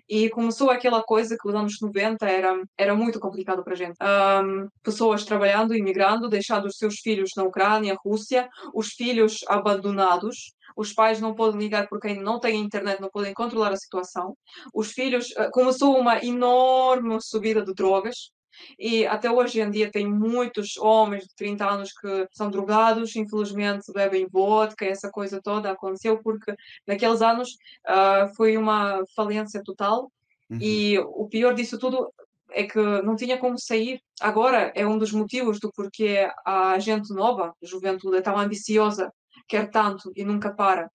e 0.09 0.31
começou 0.31 0.71
aquela 0.71 1.03
coisa 1.03 1.37
que 1.41 1.49
os 1.49 1.55
anos 1.55 1.81
90 1.81 2.27
era, 2.27 2.63
era 2.77 2.95
muito 2.95 3.19
complicado 3.19 3.63
para 3.65 3.73
a 3.73 3.77
gente. 3.77 3.97
Um, 4.03 4.69
pessoas 4.83 5.25
trabalhando, 5.25 5.75
imigrando, 5.75 6.29
deixando 6.29 6.67
os 6.67 6.77
seus 6.77 7.01
filhos 7.01 7.31
na 7.37 7.45
Ucrânia, 7.45 7.97
Rússia, 8.05 8.49
os 8.73 8.89
filhos 8.89 9.41
abandonados, 9.49 10.55
os 10.77 10.93
pais 10.93 11.21
não 11.21 11.35
podem 11.35 11.61
ligar 11.61 11.89
porque 11.89 12.15
não 12.15 12.39
têm 12.39 12.61
internet, 12.61 13.01
não 13.01 13.11
podem 13.11 13.35
controlar 13.35 13.73
a 13.73 13.77
situação. 13.77 14.37
Os 14.73 14.93
filhos, 14.93 15.31
uh, 15.33 15.51
começou 15.51 15.99
uma 15.99 16.25
enorme 16.25 17.19
subida 17.21 17.65
de 17.65 17.75
drogas, 17.75 18.31
e 18.79 19.07
até 19.07 19.31
hoje 19.31 19.61
em 19.61 19.71
dia 19.71 19.91
tem 19.91 20.07
muitos 20.07 20.77
homens 20.77 21.25
de 21.25 21.35
30 21.35 21.69
anos 21.69 21.93
que 21.93 22.29
são 22.33 22.51
drogados, 22.51 23.15
infelizmente 23.17 23.93
bebem 23.93 24.27
vodka, 24.31 24.85
essa 24.85 25.11
coisa 25.11 25.41
toda 25.43 25.71
aconteceu 25.71 26.19
porque 26.23 26.55
naqueles 26.87 27.23
anos 27.23 27.57
uh, 27.87 28.35
foi 28.37 28.57
uma 28.57 29.03
falência 29.15 29.63
total 29.63 30.11
uhum. 30.51 30.59
e 30.61 30.99
o 30.99 31.29
pior 31.29 31.55
disso 31.55 31.79
tudo 31.79 32.13
é 32.51 32.65
que 32.65 32.79
não 33.03 33.17
tinha 33.17 33.39
como 33.39 33.59
sair. 33.59 34.01
Agora 34.21 34.73
é 34.75 34.87
um 34.87 34.97
dos 34.97 35.13
motivos 35.13 35.61
do 35.61 35.71
porquê 35.73 36.31
a 36.45 36.79
gente 36.79 37.13
nova, 37.13 37.55
a 37.63 37.67
juventude, 37.67 38.17
é 38.17 38.21
tão 38.21 38.39
ambiciosa, 38.39 39.13
quer 39.49 39.71
tanto 39.71 40.13
e 40.17 40.25
nunca 40.25 40.53
para. 40.53 40.91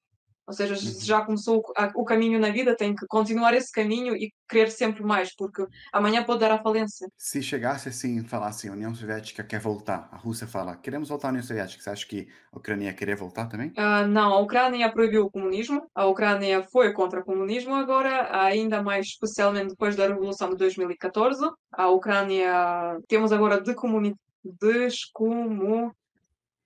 Ou 0.51 0.55
seja, 0.57 0.73
Uhum. 0.73 0.79
se 0.79 1.05
já 1.05 1.21
começou 1.23 1.59
o, 1.59 1.73
a- 1.77 2.05
caminho 2.05 2.37
na 2.37 2.49
vida, 2.49 2.75
tem 2.75 2.93
que 2.93 3.05
continuar 3.07 3.53
esse 3.53 3.71
caminho 3.71 4.13
e 4.17 4.33
querer 4.49 4.69
sempre 4.69 5.01
mais, 5.01 5.33
porque 5.33 5.65
amanhã 5.93 6.25
pode 6.25 6.41
dar 6.41 6.51
à 6.51 6.61
falência. 6.61 7.07
Se 7.17 7.41
chegasse 7.41 7.87
assim 7.87 8.19
e 8.19 8.23
falasse 8.27 8.67
a 8.67 8.73
União 8.73 8.93
Soviética 8.93 9.45
quer 9.45 9.61
voltar, 9.61 10.09
a 10.11 10.17
Rússia 10.17 10.45
fala, 10.45 10.75
queremos 10.75 11.07
voltar 11.07 11.29
à 11.29 11.31
União 11.31 11.41
Soviética, 11.43 11.81
você 11.81 11.89
acha 11.89 12.05
que 12.05 12.27
a 12.51 12.57
Ucrânia 12.57 12.87
ia 12.87 12.93
querer 12.93 13.15
voltar 13.15 13.45
também? 13.47 13.71
Ah, 13.77 14.05
não, 14.05 14.33
a 14.33 14.39
Ucrânia 14.41 14.91
proibiu 14.91 15.23
o 15.23 15.31
comunismo, 15.31 15.89
a 15.95 16.05
Ucrânia 16.05 16.63
foi 16.63 16.91
contra 16.91 17.21
o 17.21 17.23
comunismo 17.23 17.73
agora, 17.73 18.27
ainda 18.45 18.83
mais 18.83 19.05
especialmente 19.07 19.69
depois 19.69 19.95
da 19.95 20.05
Revolução 20.05 20.49
de 20.49 20.57
2014. 20.57 21.49
A 21.71 21.87
Ucrânia, 21.87 22.99
temos 23.07 23.31
agora 23.31 23.61
decomuni... 23.61 24.13
descomu... 24.43 25.95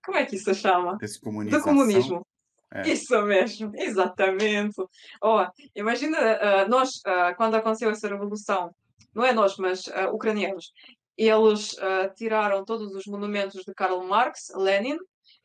Como 0.04 0.18
é 0.18 0.26
que 0.26 0.36
isso 0.36 0.54
se 0.54 0.62
chama? 0.62 0.98
Descomunização. 0.98 1.60
De 1.74 1.80
comunismo. 1.80 2.26
É. 2.76 2.90
Isso 2.90 3.20
mesmo, 3.22 3.72
exatamente. 3.76 4.76
Ó, 5.22 5.48
imagina, 5.74 6.18
ah, 6.20 6.68
nós, 6.68 6.90
ah, 7.06 7.34
quando 7.36 7.56
aconteceu 7.56 7.90
essa 7.90 8.08
revolução, 8.10 8.70
não 9.14 9.24
é 9.24 9.32
nós, 9.32 9.56
mas 9.58 9.88
ah, 9.94 10.10
ucranianos, 10.12 10.74
eles 11.18 11.76
tiraram 12.18 12.66
todos 12.66 12.94
os 12.94 13.06
monumentos 13.06 13.64
de 13.64 13.74
Karl 13.74 14.04
Marx, 14.04 14.50
Lenin, 14.56 14.98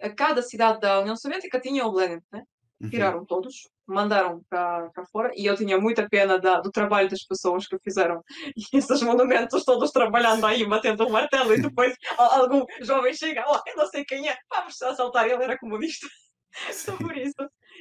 a 0.03 0.11
cada 0.11 0.43
cidade 0.43 0.81
da 0.81 0.99
União 1.01 1.15
Soviética 1.15 1.61
tinha 1.61 1.87
o 1.87 1.93
Lenin, 1.95 2.21
né? 2.33 2.43
Uhum. 2.81 2.89
Tiraram 2.91 3.25
todos, 3.27 3.69
mandaram 3.87 4.41
para 4.49 4.91
fora, 5.13 5.31
e 5.37 5.45
eu 5.47 5.55
tinha 5.55 5.79
muita 5.79 6.09
pena 6.09 6.39
da- 6.41 6.61
do 6.61 6.73
trabalho 6.73 7.09
das 7.11 7.23
pessoas 7.25 7.67
que 7.69 7.79
fizeram 7.85 8.23
esses 8.73 9.03
monumentos 9.03 9.63
todos 9.65 9.91
trabalhando 9.93 10.45
aí, 10.47 10.67
batendo 10.67 11.07
o 11.07 11.11
martelo, 11.13 11.55
e 11.55 11.61
depois 11.61 11.95
algum 12.17 12.65
jovem 12.81 13.13
chega, 13.15 13.45
ó, 13.47 13.61
eu 13.67 13.77
não 13.77 13.87
sei 13.87 14.05
quem 14.05 14.29
é, 14.29 14.37
vamos 14.51 14.81
assaltar, 14.83 15.27
ele 15.27 15.45
era 15.45 15.59
comunista. 15.59 16.09
Só 16.73 16.97
por 16.97 17.17
isso. 17.17 17.35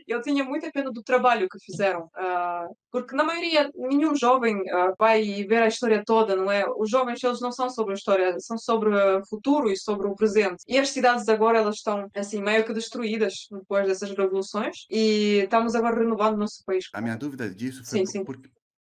Eu 0.07 0.21
tinha 0.21 0.43
muita 0.43 0.71
pena 0.71 0.91
do 0.91 1.03
trabalho 1.03 1.47
que 1.49 1.59
fizeram, 1.59 2.09
ah, 2.15 2.67
porque 2.91 3.15
na 3.15 3.23
maioria 3.23 3.69
nenhum 3.75 4.15
jovem 4.15 4.61
ah, 4.71 4.93
vai 4.97 5.21
ver 5.43 5.63
a 5.63 5.67
história 5.67 6.03
toda, 6.05 6.35
não 6.35 6.51
é? 6.51 6.65
Os 6.77 6.89
jovens 6.89 7.23
eles 7.23 7.41
não 7.41 7.51
são 7.51 7.69
sobre 7.69 7.93
a 7.93 7.95
história, 7.95 8.39
são 8.39 8.57
sobre 8.57 8.89
o 8.89 9.25
futuro 9.27 9.69
e 9.69 9.77
sobre 9.77 10.07
o 10.07 10.15
presente. 10.15 10.63
E 10.67 10.77
as 10.77 10.89
cidades 10.89 11.27
agora 11.27 11.59
elas 11.59 11.75
estão 11.75 12.07
assim 12.15 12.41
meio 12.41 12.65
que 12.65 12.73
destruídas 12.73 13.47
depois 13.51 13.87
dessas 13.87 14.11
revoluções 14.11 14.85
e 14.89 15.41
estamos 15.43 15.75
agora 15.75 15.99
renovando 15.99 16.35
o 16.35 16.39
nosso 16.39 16.63
país. 16.65 16.85
A 16.93 17.01
minha 17.01 17.17
dúvida 17.17 17.49
disso 17.49 17.83
foi 17.85 17.99
Sim, 17.99 18.05
sim. 18.05 18.23
por, 18.23 18.39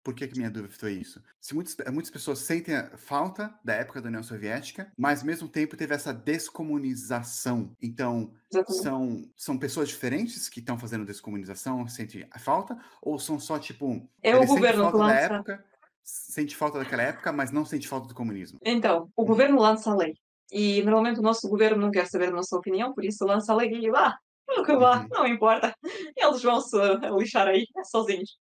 por 0.08 0.14
que, 0.14 0.26
que 0.26 0.38
minha 0.38 0.50
dúvida 0.50 0.72
foi 0.72 0.92
isso? 0.94 1.22
Se 1.38 1.54
muitas, 1.54 1.76
muitas 1.92 2.10
pessoas 2.10 2.38
sentem 2.38 2.74
a 2.74 2.96
falta 2.96 3.54
da 3.62 3.74
época 3.74 4.00
da 4.00 4.08
União 4.08 4.22
Soviética, 4.22 4.90
mas 4.96 5.20
ao 5.20 5.26
mesmo 5.26 5.46
tempo 5.46 5.76
teve 5.76 5.94
essa 5.94 6.14
descomunização. 6.14 7.76
Então, 7.82 8.32
Exatamente. 8.50 8.82
são, 8.82 9.30
são 9.36 9.58
pessoas 9.58 9.90
diferentes 9.90 10.48
que 10.48 10.60
estão 10.60 10.78
fazendo 10.78 11.04
descomunização, 11.04 11.86
sentem 11.86 12.26
a 12.30 12.38
falta? 12.38 12.78
Ou 13.02 13.18
são 13.18 13.38
só, 13.38 13.58
tipo, 13.58 14.08
É 14.22 14.34
o 14.34 14.46
governo 14.46 14.84
falta 14.84 14.96
da 14.96 15.04
lança. 15.04 15.20
época, 15.20 15.64
sente 16.02 16.56
falta 16.56 16.78
daquela 16.78 17.02
época, 17.02 17.30
mas 17.30 17.50
não 17.50 17.66
sente 17.66 17.86
falta 17.86 18.08
do 18.08 18.14
comunismo? 18.14 18.58
Então, 18.64 19.10
o 19.14 19.26
governo 19.26 19.60
lança 19.60 19.90
a 19.90 19.94
lei. 19.94 20.14
E 20.50 20.80
normalmente 20.84 21.20
o 21.20 21.22
nosso 21.22 21.46
governo 21.50 21.82
não 21.82 21.90
quer 21.90 22.06
saber 22.06 22.28
a 22.28 22.30
nossa 22.30 22.56
opinião, 22.56 22.94
por 22.94 23.04
isso 23.04 23.26
lança 23.26 23.52
a 23.52 23.56
lei 23.56 23.70
e 23.70 23.90
lá, 23.90 24.16
que 24.64 24.76
vá, 24.76 25.00
Uhum. 25.00 25.06
não 25.10 25.26
importa. 25.26 25.74
Eles 26.16 26.42
vão 26.42 26.60
se 26.60 26.76
lixar 27.18 27.46
aí, 27.48 27.64
sozinhos. 27.90 28.36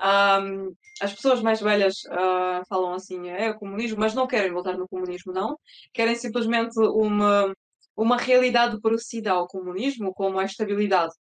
Ahm, 0.00 0.70
as 1.00 1.12
pessoas 1.14 1.42
mais 1.42 1.60
velhas 1.60 1.96
ah, 2.10 2.62
falam 2.68 2.94
assim, 2.94 3.28
é 3.28 3.50
o 3.50 3.58
comunismo, 3.58 3.98
mas 4.00 4.14
não 4.14 4.26
querem 4.26 4.52
voltar 4.52 4.76
no 4.76 4.88
comunismo, 4.88 5.32
não. 5.32 5.56
Querem 5.92 6.14
simplesmente 6.16 6.78
uma, 6.80 7.52
uma 7.96 8.16
realidade 8.16 8.80
parecida 8.80 9.32
ao 9.32 9.46
comunismo, 9.48 10.12
como 10.14 10.38
a 10.38 10.44
estabilidade. 10.44 11.12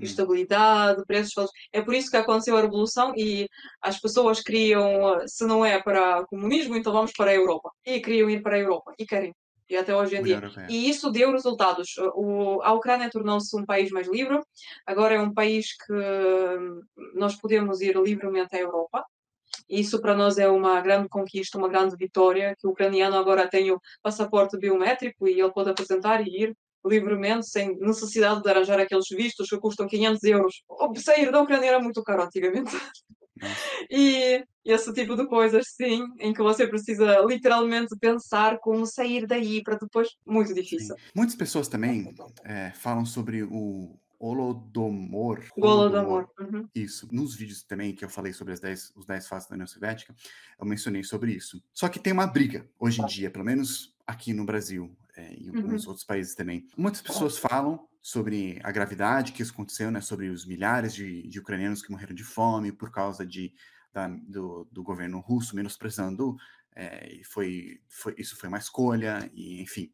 Hum. 0.00 0.04
Estabilidade, 0.04 1.02
preços. 1.06 1.50
É 1.72 1.80
por 1.82 1.94
isso 1.94 2.10
que 2.10 2.16
aconteceu 2.18 2.56
a 2.56 2.60
revolução 2.60 3.12
e 3.16 3.46
as 3.80 3.98
pessoas 4.00 4.40
queriam, 4.42 5.08
ah, 5.14 5.26
se 5.26 5.46
não 5.46 5.64
é 5.64 5.82
para 5.82 6.20
o 6.22 6.26
comunismo, 6.26 6.76
então 6.76 6.92
vamos 6.92 7.12
para 7.12 7.30
a 7.30 7.34
Europa. 7.34 7.70
E 7.84 8.00
queriam 8.00 8.28
ir 8.30 8.42
para 8.42 8.56
a 8.56 8.58
Europa 8.60 8.92
e 8.98 9.06
querem. 9.06 9.32
E 9.68 9.76
até 9.76 9.94
hoje 9.94 10.16
em 10.16 10.22
dia. 10.22 10.40
E 10.68 10.88
isso 10.88 11.10
deu 11.10 11.32
resultados. 11.32 11.96
O, 12.14 12.60
a 12.62 12.72
Ucrânia 12.72 13.10
tornou-se 13.10 13.56
um 13.56 13.64
país 13.64 13.90
mais 13.90 14.06
livre. 14.06 14.40
Agora 14.86 15.14
é 15.14 15.20
um 15.20 15.34
país 15.34 15.76
que 15.76 15.92
hum, 15.92 16.80
nós 17.14 17.34
podemos 17.36 17.80
ir 17.80 17.96
livremente 17.96 18.54
à 18.54 18.60
Europa. 18.60 19.04
Isso 19.68 20.00
para 20.00 20.14
nós 20.14 20.38
é 20.38 20.48
uma 20.48 20.80
grande 20.80 21.08
conquista, 21.08 21.58
uma 21.58 21.68
grande 21.68 21.96
vitória, 21.96 22.54
que 22.58 22.66
o 22.66 22.70
ucraniano 22.70 23.16
agora 23.16 23.48
tem 23.48 23.72
o 23.72 23.80
passaporte 24.02 24.56
biométrico 24.56 25.26
e 25.26 25.40
ele 25.40 25.50
pode 25.50 25.70
apresentar 25.70 26.24
e 26.24 26.42
ir 26.42 26.56
livremente, 26.84 27.48
sem 27.48 27.76
necessidade 27.78 28.42
de 28.42 28.48
arranjar 28.48 28.78
aqueles 28.78 29.08
vistos 29.08 29.48
que 29.48 29.58
custam 29.58 29.88
500 29.88 30.22
euros. 30.22 30.62
Sair 30.98 31.32
da 31.32 31.42
Ucrânia 31.42 31.68
era 31.68 31.80
muito 31.80 32.02
caro 32.04 32.22
antigamente. 32.22 32.70
E 33.90 34.44
esse 34.64 34.92
tipo 34.92 35.14
de 35.16 35.26
coisas, 35.26 35.64
sim, 35.76 36.04
em 36.18 36.32
que 36.32 36.42
você 36.42 36.66
precisa 36.66 37.20
literalmente 37.20 37.96
pensar 38.00 38.58
como 38.58 38.86
sair 38.86 39.26
daí 39.26 39.62
para 39.62 39.76
depois. 39.76 40.08
Muito 40.26 40.52
difícil. 40.54 40.96
Sim. 40.96 41.02
Muitas 41.14 41.34
pessoas 41.36 41.68
também 41.68 42.12
é, 42.44 42.72
falam 42.72 43.04
sobre 43.04 43.42
o 43.44 43.96
Holodomor. 44.18 45.44
Golodomor. 45.56 46.28
Uhum. 46.40 46.66
Isso. 46.74 47.06
Nos 47.12 47.34
vídeos 47.34 47.62
também 47.62 47.94
que 47.94 48.04
eu 48.04 48.08
falei 48.08 48.32
sobre 48.32 48.54
as 48.54 48.60
10, 48.60 48.92
os 48.96 49.06
10 49.06 49.28
fases 49.28 49.48
da 49.48 49.54
União 49.54 49.66
Soviética, 49.66 50.14
eu 50.58 50.66
mencionei 50.66 51.04
sobre 51.04 51.32
isso. 51.32 51.62
Só 51.72 51.88
que 51.88 51.98
tem 52.00 52.12
uma 52.12 52.26
briga 52.26 52.68
hoje 52.78 53.00
em 53.02 53.06
dia, 53.06 53.30
pelo 53.30 53.44
menos 53.44 53.94
aqui 54.06 54.32
no 54.32 54.44
Brasil 54.44 54.96
é, 55.16 55.32
e 55.34 55.46
em 55.46 55.50
Uhum. 55.50 55.56
alguns 55.62 55.86
outros 55.86 56.04
países 56.04 56.34
também. 56.34 56.66
Muitas 56.76 57.02
pessoas 57.02 57.38
falam 57.38 57.86
sobre 58.10 58.60
a 58.62 58.70
gravidade 58.70 59.32
que 59.32 59.42
isso 59.42 59.50
aconteceu, 59.52 59.90
né? 59.90 60.00
Sobre 60.00 60.28
os 60.28 60.46
milhares 60.46 60.94
de, 60.94 61.26
de 61.26 61.40
ucranianos 61.40 61.82
que 61.82 61.90
morreram 61.90 62.14
de 62.14 62.22
fome 62.22 62.70
por 62.70 62.92
causa 62.92 63.26
de, 63.26 63.52
da- 63.92 64.06
do, 64.06 64.64
do 64.70 64.80
governo 64.84 65.18
russo 65.18 65.56
menosprezando. 65.56 66.36
é, 66.76 67.20
foi, 67.24 67.80
foi, 67.88 68.14
isso 68.16 68.36
foi 68.36 68.48
uma 68.48 68.58
escolha, 68.58 69.28
e 69.34 69.60
enfim. 69.60 69.92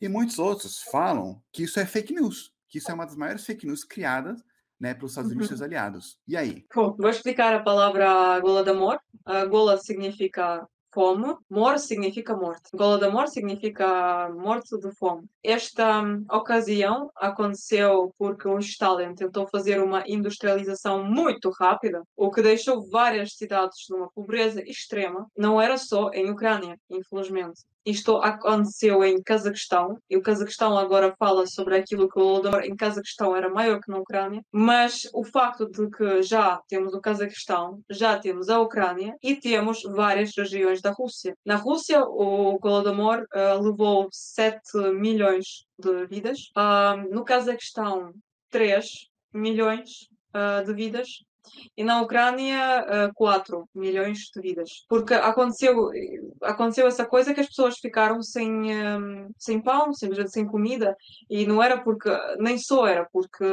E 0.00 0.08
muitos 0.08 0.40
outros 0.40 0.82
falam 0.90 1.40
que 1.52 1.62
isso 1.62 1.78
é 1.78 1.86
fake 1.86 2.12
news, 2.12 2.52
que 2.68 2.78
isso 2.78 2.90
é 2.90 2.94
uma 2.94 3.06
das 3.06 3.14
maiores 3.14 3.44
fake 3.46 3.64
news 3.64 3.84
criadas 3.84 4.42
né, 4.80 4.92
pelos 4.94 5.12
Estados 5.12 5.30
Unidos 5.30 5.46
e 5.48 5.52
Uhum. 5.52 5.58
seus 5.58 5.62
aliados. 5.62 6.18
E 6.26 6.36
aí? 6.36 6.66
Vou 6.74 7.08
explicar 7.08 7.54
a 7.54 7.62
palavra 7.62 8.40
Goladomor. 8.40 8.98
A 9.24 9.44
Gola 9.44 9.76
significa 9.78 10.66
fome, 10.92 11.34
mor 11.48 11.78
significa 11.78 12.36
morte. 12.36 12.70
Goladomor 12.74 13.28
significa 13.28 14.28
morte 14.30 14.78
de 14.78 14.90
fome. 14.92 15.24
Esta 15.42 16.02
ocasião 16.30 17.10
aconteceu 17.16 18.14
porque 18.18 18.46
o 18.46 18.58
Stalin 18.58 19.14
tentou 19.14 19.46
fazer 19.46 19.80
uma 19.82 20.04
industrialização 20.06 21.04
muito 21.04 21.50
rápida, 21.50 22.02
o 22.16 22.30
que 22.30 22.42
deixou 22.42 22.88
várias 22.90 23.34
cidades 23.34 23.86
numa 23.90 24.10
pobreza 24.10 24.62
extrema. 24.62 25.26
Não 25.36 25.60
era 25.60 25.76
só 25.76 26.10
em 26.10 26.30
Ucrânia, 26.30 26.78
infelizmente. 26.90 27.62
Isto 27.84 28.16
aconteceu 28.16 29.02
em 29.04 29.20
Cazaquistão, 29.22 29.98
e 30.08 30.16
o 30.16 30.22
Cazaquistão 30.22 30.78
agora 30.78 31.14
fala 31.18 31.46
sobre 31.46 31.76
aquilo 31.76 32.08
que 32.08 32.18
o 32.18 32.22
Holodomor 32.22 32.62
em 32.62 32.76
Cazaquistão 32.76 33.34
era 33.34 33.48
maior 33.50 33.80
que 33.80 33.90
na 33.90 33.98
Ucrânia, 33.98 34.42
mas 34.52 35.08
o 35.12 35.24
facto 35.24 35.68
de 35.68 35.90
que 35.90 36.22
já 36.22 36.60
temos 36.68 36.94
o 36.94 37.00
Cazaquistão, 37.00 37.80
já 37.90 38.18
temos 38.18 38.48
a 38.48 38.60
Ucrânia 38.60 39.16
e 39.22 39.34
temos 39.36 39.82
várias 39.82 40.32
regiões 40.36 40.80
da 40.80 40.90
Rússia. 40.92 41.34
Na 41.44 41.56
Rússia, 41.56 42.04
o 42.04 42.58
Holodomor 42.62 43.26
ah, 43.32 43.54
levou 43.54 44.08
7 44.12 44.60
milhões 44.94 45.66
de 45.78 46.06
vidas, 46.06 46.50
Ah, 46.54 46.96
no 47.10 47.24
Cazaquistão, 47.24 48.12
3 48.50 48.86
milhões 49.32 50.08
ah, 50.32 50.62
de 50.64 50.72
vidas, 50.72 51.08
e 51.76 51.84
na 51.84 52.00
Ucrânia, 52.00 53.10
4 53.14 53.68
milhões 53.74 54.18
de 54.34 54.40
vidas. 54.40 54.70
Porque 54.88 55.14
aconteceu, 55.14 55.90
aconteceu 56.42 56.86
essa 56.86 57.04
coisa 57.04 57.34
que 57.34 57.40
as 57.40 57.48
pessoas 57.48 57.78
ficaram 57.78 58.22
sem, 58.22 58.50
hum, 58.50 59.30
sem 59.38 59.60
pão, 59.60 59.92
simplesmente 59.92 60.32
sem 60.32 60.46
comida, 60.46 60.96
e 61.28 61.46
não 61.46 61.62
era 61.62 61.82
porque, 61.82 62.10
nem 62.38 62.58
só 62.58 62.86
era 62.86 63.06
porque 63.12 63.44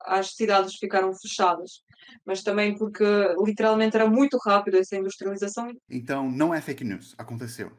as 0.00 0.34
cidades 0.34 0.74
ficaram 0.76 1.14
fechadas, 1.14 1.82
mas 2.26 2.42
também 2.42 2.76
porque 2.76 3.04
literalmente 3.44 3.96
era 3.96 4.08
muito 4.08 4.38
rápido 4.38 4.76
essa 4.76 4.96
industrialização. 4.96 5.72
Então, 5.88 6.30
não 6.30 6.54
é 6.54 6.60
fake 6.60 6.84
news, 6.84 7.14
aconteceu. 7.16 7.70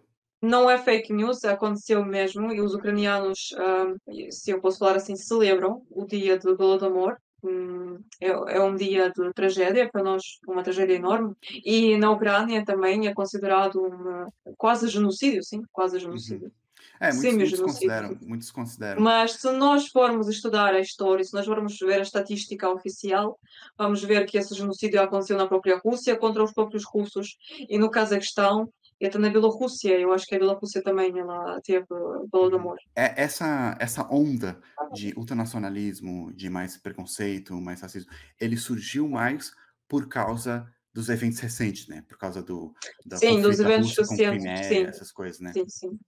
Não 0.42 0.70
é 0.70 0.78
fake 0.78 1.14
news, 1.14 1.44
aconteceu 1.44 2.06
mesmo, 2.06 2.52
e 2.52 2.62
os 2.62 2.74
ucranianos, 2.74 3.50
hum, 3.58 3.96
se 4.30 4.52
eu 4.52 4.62
posso 4.62 4.80
falar 4.80 4.98
assim, 4.98 5.16
celebram 5.16 5.82
o 5.90 6.06
dia 6.06 6.38
do 6.38 6.52
Holodomor. 6.52 7.18
Hum, 7.46 8.00
É, 8.20 8.28
é 8.30 8.62
um 8.62 8.76
dia 8.76 9.12
de 9.12 9.34
tragédia, 9.34 9.90
para 9.90 10.04
nós 10.04 10.24
uma 10.48 10.64
tragédia 10.64 10.96
enorme. 10.96 11.36
E 11.64 11.96
na 11.98 12.12
Ucrânia 12.12 12.66
também 12.66 13.08
é 13.08 13.14
considerado 13.14 13.82
um 13.82 14.54
quase 14.58 14.88
genocídio, 14.88 15.44
sim, 15.44 15.62
quase 15.72 16.00
genocídio. 16.00 16.52
É, 17.00 17.12
muitos, 17.12 17.22
Sim, 17.22 17.38
muitos 17.38 17.60
consideram, 17.60 18.18
muitos 18.22 18.52
consideram. 18.52 19.02
Mas 19.02 19.34
se 19.34 19.52
nós 19.52 19.88
formos 19.88 20.30
estudar 20.30 20.74
a 20.74 20.80
história, 20.80 21.24
se 21.24 21.34
nós 21.34 21.46
formos 21.46 21.78
ver 21.78 22.00
a 22.00 22.02
estatística 22.02 22.70
oficial, 22.70 23.38
vamos 23.78 24.02
ver 24.02 24.26
que 24.26 24.38
esse 24.38 24.56
genocídio 24.56 25.02
aconteceu 25.02 25.38
na 25.38 25.48
própria 25.48 25.78
Rússia 25.78 26.16
contra 26.16 26.44
os 26.44 26.54
próprios 26.54 26.86
russos 26.86 27.38
e 27.70 27.78
no 27.78 27.92
Cazaquistão 27.92 28.72
E 29.00 29.06
até 29.06 29.18
na 29.18 29.30
Bielorrússia, 29.30 30.00
eu 30.00 30.14
acho 30.14 30.26
que 30.26 30.36
a 30.36 30.40
Bielorrússia 30.40 30.82
também 30.82 31.18
ela 31.18 31.60
teve 31.62 31.86
Holodomor. 32.32 32.78
É, 32.96 33.22
essa, 33.22 33.76
essa 33.80 34.08
onda 34.10 34.60
de 34.94 35.14
ultranacionalismo, 35.18 36.32
de 36.34 36.50
mais 36.50 36.78
preconceito, 36.78 37.54
mais 37.60 37.82
racismo, 37.82 38.12
ele 38.40 38.56
surgiu 38.56 39.08
mais 39.08 39.52
por 39.88 40.08
causa 40.08 40.66
dos 40.94 41.10
eventos 41.10 41.40
recentes, 41.40 41.88
né? 41.90 42.04
Por 42.08 42.18
causa 42.18 42.42
do 42.42 42.74
da 43.06 43.18
sim, 43.18 43.42
dos 43.42 43.60
eventos 43.60 43.96
recentes, 43.98 44.68
sim. 44.68 44.86
essas 44.86 45.12
coisas, 45.12 45.42
né? 45.42 45.52
Sim, 45.52 45.68
sim. 45.68 46.00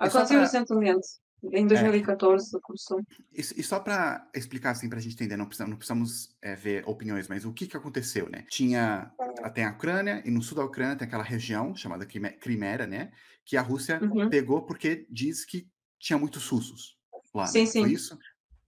Aconteceu 0.00 0.38
pra... 0.38 0.40
recentemente. 0.40 1.06
Em 1.50 1.66
2014 1.66 2.56
é. 2.56 2.60
começou. 2.62 3.00
E, 3.32 3.40
e 3.40 3.62
só 3.62 3.80
para 3.80 4.28
explicar 4.34 4.70
assim, 4.70 4.88
para 4.88 4.98
a 4.98 5.00
gente 5.00 5.14
entender, 5.14 5.36
não 5.36 5.46
precisamos, 5.46 5.70
não 5.70 5.76
precisamos 5.76 6.36
é, 6.40 6.54
ver 6.54 6.84
opiniões, 6.86 7.26
mas 7.26 7.44
o 7.44 7.52
que, 7.52 7.66
que 7.66 7.76
aconteceu, 7.76 8.28
né? 8.30 8.44
Tinha 8.48 9.10
tem 9.52 9.64
a 9.64 9.70
Ucrânia 9.70 10.22
e 10.24 10.30
no 10.30 10.42
sul 10.42 10.56
da 10.56 10.64
Ucrânia 10.64 10.96
tem 10.96 11.06
aquela 11.06 11.24
região 11.24 11.74
chamada 11.74 12.06
Crimeia, 12.06 12.86
né? 12.86 13.10
Que 13.44 13.56
a 13.56 13.62
Rússia 13.62 14.00
uhum. 14.02 14.30
pegou 14.30 14.62
porque 14.62 15.06
diz 15.10 15.44
que 15.44 15.66
tinha 15.98 16.18
muitos 16.18 16.48
russos 16.48 16.96
lá. 17.34 17.46
Sim, 17.46 17.60
né? 17.60 17.66
sim. 17.66 17.80
Foi 17.80 17.92
isso? 17.92 18.18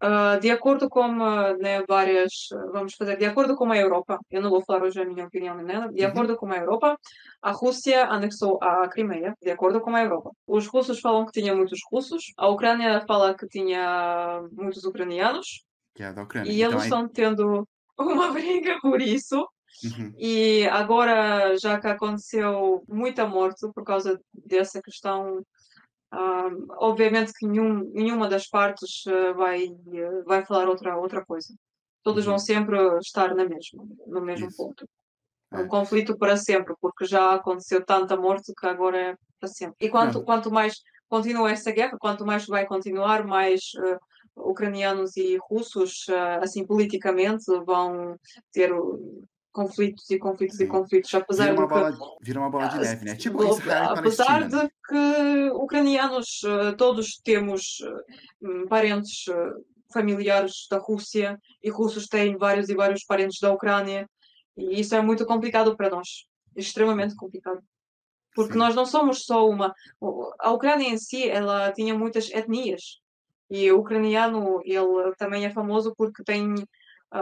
Uh, 0.04 0.38
de 0.38 0.50
acordo 0.50 0.90
com 0.90 1.06
uh, 1.06 1.56
né, 1.56 1.82
várias, 1.88 2.50
uh, 2.52 2.72
vamos 2.72 2.92
fazer, 2.94 3.16
de 3.16 3.24
acordo 3.24 3.56
com 3.56 3.72
a 3.72 3.78
Europa, 3.78 4.18
eu 4.30 4.42
não 4.42 4.50
vou 4.50 4.62
falar 4.62 4.82
hoje 4.82 5.00
a 5.00 5.04
minha 5.06 5.24
opinião 5.24 5.56
nada, 5.62 5.90
de 5.90 6.02
uhum. 6.02 6.10
acordo 6.10 6.36
com 6.36 6.52
a 6.52 6.58
Europa, 6.58 6.98
a 7.40 7.50
Rússia 7.52 8.04
anexou 8.08 8.58
a 8.62 8.86
Crimeia, 8.86 9.34
de 9.40 9.50
acordo 9.50 9.80
com 9.80 9.96
a 9.96 10.02
Europa. 10.02 10.30
Os 10.46 10.66
russos 10.66 11.00
falam 11.00 11.24
que 11.24 11.40
tinha 11.40 11.56
muitos 11.56 11.80
russos, 11.90 12.34
a 12.36 12.48
Ucrânia 12.48 13.02
fala 13.08 13.34
que 13.34 13.48
tinha 13.48 14.42
muitos 14.52 14.84
ucranianos, 14.84 15.64
que 15.94 16.02
é 16.02 16.12
da 16.12 16.24
Ucrânia. 16.24 16.52
e 16.52 16.60
então, 16.60 16.72
eles 16.72 16.82
estão 16.82 17.08
tendo 17.08 17.66
uma 17.98 18.28
briga 18.32 18.78
por 18.82 19.00
isso. 19.00 19.48
Uhum. 19.82 20.12
E 20.18 20.68
agora, 20.68 21.56
já 21.56 21.80
que 21.80 21.86
aconteceu 21.86 22.84
muita 22.86 23.26
morte 23.26 23.66
por 23.74 23.84
causa 23.84 24.20
dessa 24.32 24.82
questão 24.82 25.42
Uh, 26.14 26.66
obviamente 26.78 27.32
que 27.32 27.46
nenhum, 27.46 27.90
nenhuma 27.92 28.28
das 28.28 28.46
partes 28.46 29.04
uh, 29.06 29.34
vai, 29.34 29.66
uh, 29.66 30.24
vai 30.24 30.44
falar 30.44 30.68
outra, 30.68 30.96
outra 30.96 31.24
coisa. 31.24 31.52
Todos 32.04 32.24
uhum. 32.24 32.32
vão 32.32 32.38
sempre 32.38 32.78
estar 32.98 33.34
na 33.34 33.44
mesma, 33.44 33.84
no 34.06 34.20
mesmo 34.20 34.46
Isso. 34.46 34.56
ponto. 34.56 34.88
É 35.52 35.58
um 35.58 35.68
conflito 35.68 36.16
para 36.16 36.36
sempre, 36.36 36.74
porque 36.80 37.04
já 37.04 37.34
aconteceu 37.34 37.84
tanta 37.84 38.16
morte 38.16 38.52
que 38.56 38.66
agora 38.66 38.98
é 38.98 39.16
para 39.40 39.48
sempre. 39.48 39.76
E 39.80 39.88
quanto, 39.88 40.22
quanto 40.22 40.50
mais 40.50 40.74
continua 41.08 41.50
essa 41.50 41.70
guerra, 41.70 41.96
quanto 41.98 42.24
mais 42.26 42.46
vai 42.46 42.66
continuar, 42.66 43.24
mais 43.24 43.60
ucranianos 44.36 45.16
e 45.16 45.38
russos, 45.48 46.06
assim 46.40 46.66
politicamente, 46.66 47.44
vão 47.64 48.16
ter 48.52 48.72
conflitos 49.54 50.10
e 50.10 50.18
conflitos 50.18 50.56
Sim. 50.56 50.64
e 50.64 50.66
conflitos, 50.66 51.14
apesar 51.14 51.50
vira 51.50 51.60
uma, 51.60 51.68
bola, 51.68 51.92
que, 51.92 51.98
vira 52.20 52.40
uma 52.40 52.50
bola 52.50 52.66
de 52.66 52.78
neve, 52.80 53.04
né? 53.04 53.14
Tipo 53.14 53.44
Israel 53.44 53.94
Apesar 53.96 54.48
de 54.48 54.68
que 54.86 55.50
ucranianos 55.54 56.40
eh, 56.44 56.72
todos 56.72 57.20
temos 57.22 57.78
eh, 57.80 58.16
hum, 58.42 58.66
parentes 58.68 59.28
eh, 59.28 59.52
familiares 59.92 60.66
da 60.68 60.78
Rússia 60.78 61.38
e 61.62 61.70
russos 61.70 62.08
têm 62.08 62.36
vários 62.36 62.68
e 62.68 62.74
vários 62.74 63.04
parentes 63.04 63.38
da 63.40 63.52
Ucrânia 63.52 64.10
e 64.56 64.80
isso 64.80 64.92
é 64.96 65.00
muito 65.00 65.24
complicado 65.24 65.76
para 65.76 65.88
nós, 65.88 66.26
extremamente 66.56 67.14
complicado. 67.14 67.60
Porque 68.34 68.54
Sim. 68.54 68.58
nós 68.58 68.74
não 68.74 68.84
somos 68.84 69.24
só 69.24 69.48
uma... 69.48 69.72
A 70.40 70.50
Ucrânia 70.50 70.88
em 70.88 70.98
si, 70.98 71.28
ela 71.28 71.70
tinha 71.70 71.96
muitas 71.96 72.28
etnias 72.30 72.98
e 73.48 73.70
o 73.70 73.78
ucraniano, 73.78 74.60
ele 74.64 75.14
também 75.16 75.44
é 75.46 75.50
famoso 75.50 75.94
porque 75.96 76.24
tem 76.24 76.52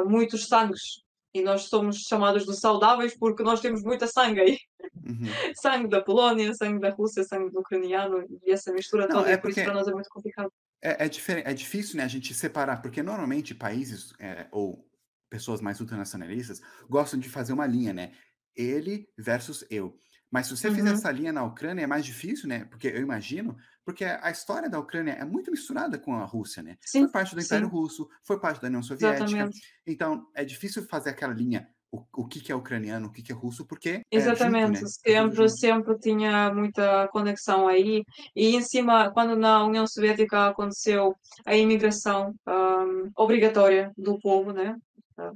muitos 0.06 0.48
sangues 0.48 1.02
e 1.34 1.42
nós 1.42 1.62
somos 1.62 1.98
chamados 1.98 2.44
de 2.44 2.56
saudáveis 2.56 3.16
porque 3.16 3.42
nós 3.42 3.60
temos 3.60 3.82
muita 3.82 4.06
sangue 4.06 4.40
aí. 4.40 4.58
Uhum. 5.04 5.24
sangue 5.60 5.88
da 5.88 6.02
Polónia, 6.02 6.54
sangue 6.54 6.80
da 6.80 6.90
Rússia, 6.90 7.24
sangue 7.24 7.50
do 7.50 7.60
ucraniano 7.60 8.26
e 8.44 8.52
essa 8.52 8.72
mistura 8.72 9.06
Não, 9.06 9.18
toda, 9.18 9.30
é 9.30 9.36
por 9.36 9.50
isso 9.50 9.62
para 9.62 9.74
nós 9.74 9.88
é 9.88 9.92
muito 9.92 10.10
complicado. 10.10 10.52
É, 10.82 11.04
é, 11.04 11.10
é 11.44 11.54
difícil 11.54 11.96
né, 11.96 12.04
a 12.04 12.08
gente 12.08 12.34
separar, 12.34 12.82
porque 12.82 13.02
normalmente 13.02 13.54
países 13.54 14.12
é, 14.18 14.46
ou 14.50 14.84
pessoas 15.30 15.60
mais 15.60 15.80
ultranacionalistas 15.80 16.60
gostam 16.88 17.18
de 17.18 17.30
fazer 17.30 17.52
uma 17.52 17.66
linha, 17.66 17.94
né? 17.94 18.12
Ele 18.54 19.08
versus 19.16 19.64
eu. 19.70 19.96
Mas 20.30 20.46
se 20.46 20.56
você 20.56 20.68
uhum. 20.68 20.74
fizer 20.74 20.92
essa 20.92 21.10
linha 21.10 21.32
na 21.32 21.44
Ucrânia, 21.44 21.84
é 21.84 21.86
mais 21.86 22.04
difícil, 22.04 22.48
né? 22.48 22.66
Porque 22.66 22.88
eu 22.88 23.00
imagino, 23.00 23.56
porque 23.84 24.04
a 24.04 24.30
história 24.30 24.68
da 24.68 24.78
Ucrânia 24.78 25.12
é 25.12 25.24
muito 25.24 25.50
misturada 25.50 25.98
com 25.98 26.14
a 26.14 26.24
Rússia, 26.24 26.62
né? 26.62 26.76
Sim, 26.80 27.02
foi 27.02 27.10
parte 27.10 27.34
do 27.34 27.40
Império 27.40 27.66
sim. 27.66 27.72
Russo, 27.72 28.08
foi 28.22 28.38
parte 28.38 28.60
da 28.60 28.68
União 28.68 28.82
Soviética. 28.82 29.24
Exatamente. 29.24 29.60
Então, 29.86 30.26
é 30.34 30.44
difícil 30.44 30.84
fazer 30.84 31.10
aquela 31.10 31.34
linha. 31.34 31.68
O, 31.90 32.06
o 32.22 32.26
que, 32.26 32.40
que 32.40 32.50
é 32.50 32.54
ucraniano, 32.54 33.08
o 33.08 33.12
que, 33.12 33.22
que 33.22 33.32
é 33.32 33.34
russo, 33.34 33.66
porque. 33.66 34.00
Exatamente, 34.10 34.78
é 34.78 34.80
junto, 34.80 34.82
né? 34.82 34.88
sempre, 34.88 35.48
sempre 35.50 35.98
tinha 35.98 36.54
muita 36.54 37.06
conexão 37.08 37.68
aí. 37.68 38.02
E 38.34 38.56
em 38.56 38.62
cima, 38.62 39.10
quando 39.10 39.36
na 39.36 39.62
União 39.62 39.86
Soviética 39.86 40.46
aconteceu 40.46 41.14
a 41.44 41.54
imigração 41.54 42.34
um, 42.48 43.10
obrigatória 43.14 43.92
do 43.94 44.18
povo, 44.18 44.52
né? 44.52 44.74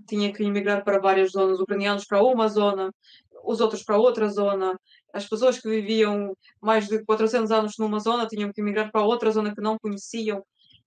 Tinha 0.08 0.32
que 0.32 0.42
imigrar 0.42 0.82
para 0.82 0.98
várias 0.98 1.32
zonas, 1.32 1.60
ucranianos 1.60 2.06
para 2.06 2.22
uma 2.22 2.48
zona, 2.48 2.90
os 3.44 3.60
outros 3.60 3.82
para 3.82 3.98
outra 3.98 4.28
zona. 4.28 4.78
As 5.12 5.26
pessoas 5.28 5.58
que 5.58 5.68
viviam 5.68 6.36
mais 6.60 6.88
de 6.88 7.04
400 7.04 7.50
anos 7.50 7.74
numa 7.78 8.00
zona 8.00 8.26
tinham 8.26 8.52
que 8.52 8.62
migrar 8.62 8.90
para 8.90 9.02
outra 9.02 9.30
zona 9.30 9.54
que 9.54 9.60
não 9.60 9.78
conheciam. 9.78 10.42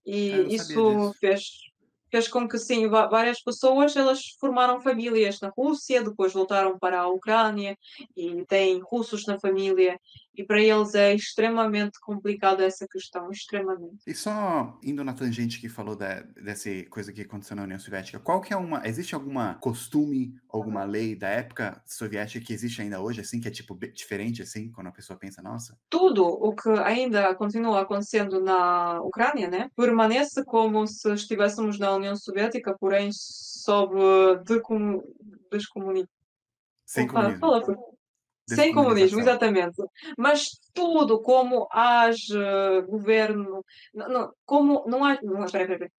E 0.06 0.32
ah, 0.32 0.42
isso 0.48 1.12
fez 1.20 1.70
fez 2.10 2.26
com 2.26 2.48
que 2.48 2.58
sim, 2.58 2.88
várias 2.88 3.40
pessoas 3.40 3.94
elas 3.94 4.20
formaram 4.40 4.80
famílias 4.80 5.40
na 5.40 5.52
Rússia, 5.56 6.02
depois 6.02 6.32
voltaram 6.32 6.76
para 6.78 7.00
a 7.00 7.08
Ucrânia 7.08 7.78
e 8.16 8.44
têm 8.46 8.80
russos 8.80 9.26
na 9.26 9.38
família 9.38 9.98
e 10.34 10.44
para 10.44 10.60
eles 10.60 10.94
é 10.94 11.14
extremamente 11.14 11.98
complicado 12.00 12.62
essa 12.62 12.86
questão, 12.86 13.30
extremamente. 13.30 13.98
E 14.06 14.14
só 14.14 14.78
indo 14.82 15.04
na 15.04 15.12
tangente 15.12 15.60
que 15.60 15.68
falou 15.68 15.96
da, 15.96 16.20
dessa 16.20 16.70
coisa 16.88 17.12
que 17.12 17.22
aconteceu 17.22 17.56
na 17.56 17.64
União 17.64 17.78
Soviética, 17.78 18.18
qual 18.18 18.40
que 18.40 18.52
é 18.52 18.56
uma, 18.56 18.86
existe 18.86 19.14
alguma 19.14 19.54
costume, 19.56 20.34
alguma 20.48 20.84
lei 20.84 21.14
da 21.14 21.28
época 21.28 21.82
soviética 21.86 22.44
que 22.44 22.52
existe 22.52 22.80
ainda 22.80 23.00
hoje, 23.00 23.20
assim, 23.20 23.40
que 23.40 23.48
é 23.48 23.50
tipo 23.50 23.78
diferente, 23.92 24.42
assim, 24.42 24.70
quando 24.70 24.86
a 24.86 24.92
pessoa 24.92 25.18
pensa, 25.18 25.42
nossa? 25.42 25.76
Tudo 25.88 26.24
o 26.24 26.54
que 26.54 26.68
ainda 26.84 27.34
continua 27.34 27.80
acontecendo 27.80 28.40
na 28.40 29.00
Ucrânia, 29.02 29.48
né, 29.48 29.70
permanece 29.76 30.44
como 30.44 30.86
se 30.86 31.12
estivéssemos 31.12 31.78
na 31.78 31.94
União 31.94 32.16
Soviética, 32.16 32.76
porém 32.78 33.10
sob 33.12 33.94
descomunismo. 35.50 36.08
Sem 36.86 37.06
comunismo. 37.06 37.99
Sem 38.54 38.72
comunismo, 38.72 39.20
exatamente. 39.20 39.82
Mas 40.16 40.60
tudo 40.72 41.20
como 41.20 41.68
age 41.70 42.34
governo, 42.88 43.64
não, 43.94 44.08
não, 44.08 44.32
como 44.44 44.84
não 44.86 45.04
há. 45.04 45.18
Não, 45.22 45.44
espera, 45.44 45.64
espera, 45.64 45.90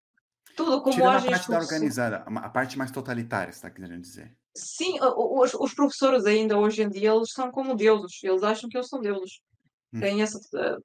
Tudo 0.55 0.81
como 0.81 0.95
Tirando 0.95 1.15
age. 1.15 1.27
a 1.27 1.31
parte 1.31 1.49
da 1.49 1.59
organizada, 1.59 2.17
a 2.27 2.49
parte 2.49 2.77
mais 2.77 2.91
totalitária, 2.91 3.51
está 3.51 3.69
querendo 3.69 4.01
dizer. 4.01 4.35
Sim, 4.55 4.97
os, 5.01 5.53
os, 5.53 5.73
professores 5.73 6.25
ainda 6.25 6.57
hoje 6.57 6.83
em 6.83 6.89
dia 6.89 7.13
eles 7.13 7.31
são 7.31 7.49
como 7.51 7.75
deuses, 7.75 8.19
eles 8.21 8.43
acham 8.43 8.69
que 8.69 8.77
eles 8.77 8.89
são 8.89 8.99
deuses. 8.99 9.39
Hum. 9.93 9.99
Tem 9.99 10.21
essa, 10.21 10.39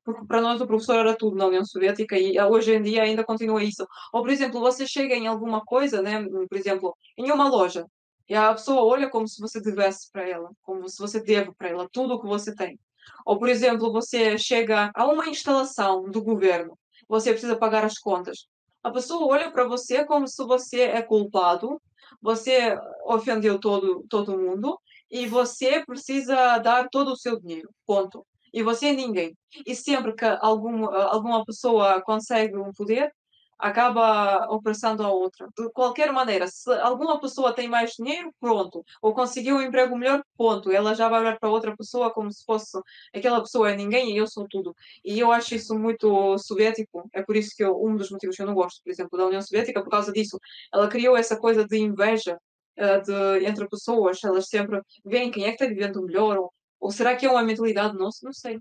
porque 0.05 0.25
para 0.27 0.41
nós 0.41 0.61
o 0.61 0.67
professor 0.67 0.97
era 0.97 1.17
tudo 1.17 1.37
na 1.37 1.47
União 1.47 1.65
Soviética 1.65 2.19
e 2.19 2.41
hoje 2.41 2.75
em 2.75 2.83
dia 2.83 3.03
ainda 3.03 3.25
continua 3.25 3.63
isso. 3.63 3.87
Ou, 4.13 4.23
por 4.23 4.31
exemplo, 4.31 4.61
você 4.61 4.87
chega 4.87 5.15
em 5.15 5.27
alguma 5.27 5.65
coisa, 5.65 6.03
né? 6.03 6.25
por 6.25 6.59
exemplo, 6.59 6.97
em 7.17 7.31
uma 7.31 7.49
loja, 7.49 7.87
e 8.29 8.35
a 8.35 8.53
pessoa 8.53 8.83
olha 8.83 9.09
como 9.09 9.29
se 9.29 9.41
você 9.41 9.61
devesse 9.61 10.11
para 10.11 10.29
ela, 10.29 10.51
como 10.63 10.89
se 10.89 10.99
você 10.99 11.21
deve 11.21 11.53
para 11.55 11.69
ela 11.69 11.89
tudo 11.91 12.15
o 12.15 12.21
que 12.21 12.27
você 12.27 12.55
tem. 12.55 12.79
Ou, 13.25 13.39
por 13.39 13.49
exemplo, 13.49 13.93
você 13.93 14.37
chega 14.39 14.91
a 14.95 15.07
uma 15.07 15.29
instalação 15.29 16.11
do 16.11 16.23
governo, 16.23 16.79
você 17.09 17.31
precisa 17.31 17.57
pagar 17.57 17.85
as 17.85 17.99
contas. 17.99 18.47
A 18.83 18.91
pessoa 18.91 19.27
olha 19.27 19.51
para 19.51 19.65
você 19.65 20.05
como 20.05 20.27
se 20.29 20.45
você 20.45 20.83
é 20.83 21.03
culpado, 21.03 21.81
você 22.21 22.79
ofendeu 23.05 23.59
todo, 23.59 24.05
todo 24.09 24.39
mundo 24.39 24.79
e 25.11 25.27
você 25.27 25.85
precisa 25.85 26.59
dar 26.59 26.89
todo 26.89 27.13
o 27.13 27.17
seu 27.17 27.39
dinheiro. 27.41 27.69
Ponto. 27.87 28.27
E 28.53 28.63
você 28.63 28.87
é 28.87 28.93
ninguém. 28.93 29.37
E 29.67 29.75
sempre 29.75 30.15
que 30.15 30.25
algum, 30.25 30.87
alguma 30.87 31.45
pessoa 31.45 32.01
consegue 32.03 32.57
um 32.57 32.73
poder, 32.73 33.13
acaba 33.59 34.47
opressando 34.51 35.03
a 35.03 35.11
outra. 35.11 35.49
De 35.57 35.71
qualquer 35.73 36.13
maneira, 36.13 36.47
se 36.49 36.71
alguma 36.81 37.21
pessoa 37.21 37.55
tem 37.55 37.69
mais 37.69 37.93
dinheiro, 37.93 38.33
pronto, 38.41 38.85
ou 39.01 39.15
conseguiu 39.15 39.57
um 39.57 39.63
emprego 39.63 39.97
melhor, 39.97 40.23
ponto. 40.37 40.71
Ela 40.71 40.95
já 40.95 41.09
vai 41.09 41.21
olhar 41.21 41.39
para 41.39 41.49
outra 41.49 41.77
pessoa 41.77 42.13
como 42.13 42.31
se 42.33 42.45
fosse 42.45 42.79
aquela 43.15 43.41
pessoa 43.41 43.71
é 43.71 43.77
ninguém 43.77 44.15
e 44.15 44.19
eu 44.19 44.27
sou 44.27 44.47
tudo. 44.49 44.75
E 45.05 45.19
eu 45.19 45.33
acho 45.33 45.55
isso 45.55 45.79
muito 45.79 46.37
soviético. 46.39 47.09
É 47.13 47.23
por 47.23 47.37
isso 47.37 47.55
que 47.57 47.65
eu, 47.65 47.83
um 47.83 47.97
dos 47.97 48.11
motivos 48.11 48.37
que 48.37 48.43
eu 48.43 48.47
não 48.47 48.55
gosto, 48.55 48.83
por 48.83 48.91
exemplo, 48.91 49.19
da 49.19 49.27
União 49.27 49.43
Soviética, 49.43 49.83
por 49.83 49.91
causa 49.91 50.13
disso. 50.13 50.39
Ela 50.73 50.89
criou 50.89 51.17
essa 51.17 51.37
coisa 51.39 51.67
de 51.67 51.79
inveja 51.79 52.39
uh, 52.79 53.03
de, 53.03 53.47
entre 53.47 53.69
pessoas. 53.69 54.23
Elas 54.23 54.49
sempre 54.49 54.81
veem 55.05 55.31
quem 55.31 55.45
é 55.45 55.49
que 55.49 55.63
está 55.63 55.67
vivendo 55.67 56.03
melhor, 56.03 56.39
ou, 56.39 56.53
ou 56.81 56.91
será 56.91 57.17
que 57.17 57.27
é 57.27 57.31
uma 57.31 57.43
mentalidade 57.43 57.97
nossa? 57.97 58.21
Não 58.23 58.33
sei. 58.33 58.59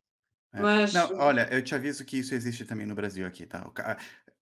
É. 0.53 0.61
Mas... 0.61 0.93
Não, 0.93 1.17
olha, 1.17 1.47
eu 1.51 1.61
te 1.61 1.75
aviso 1.75 2.05
que 2.05 2.17
isso 2.19 2.33
existe 2.33 2.65
também 2.65 2.85
no 2.85 2.95
Brasil 2.95 3.27
aqui, 3.27 3.45
tá? 3.45 3.69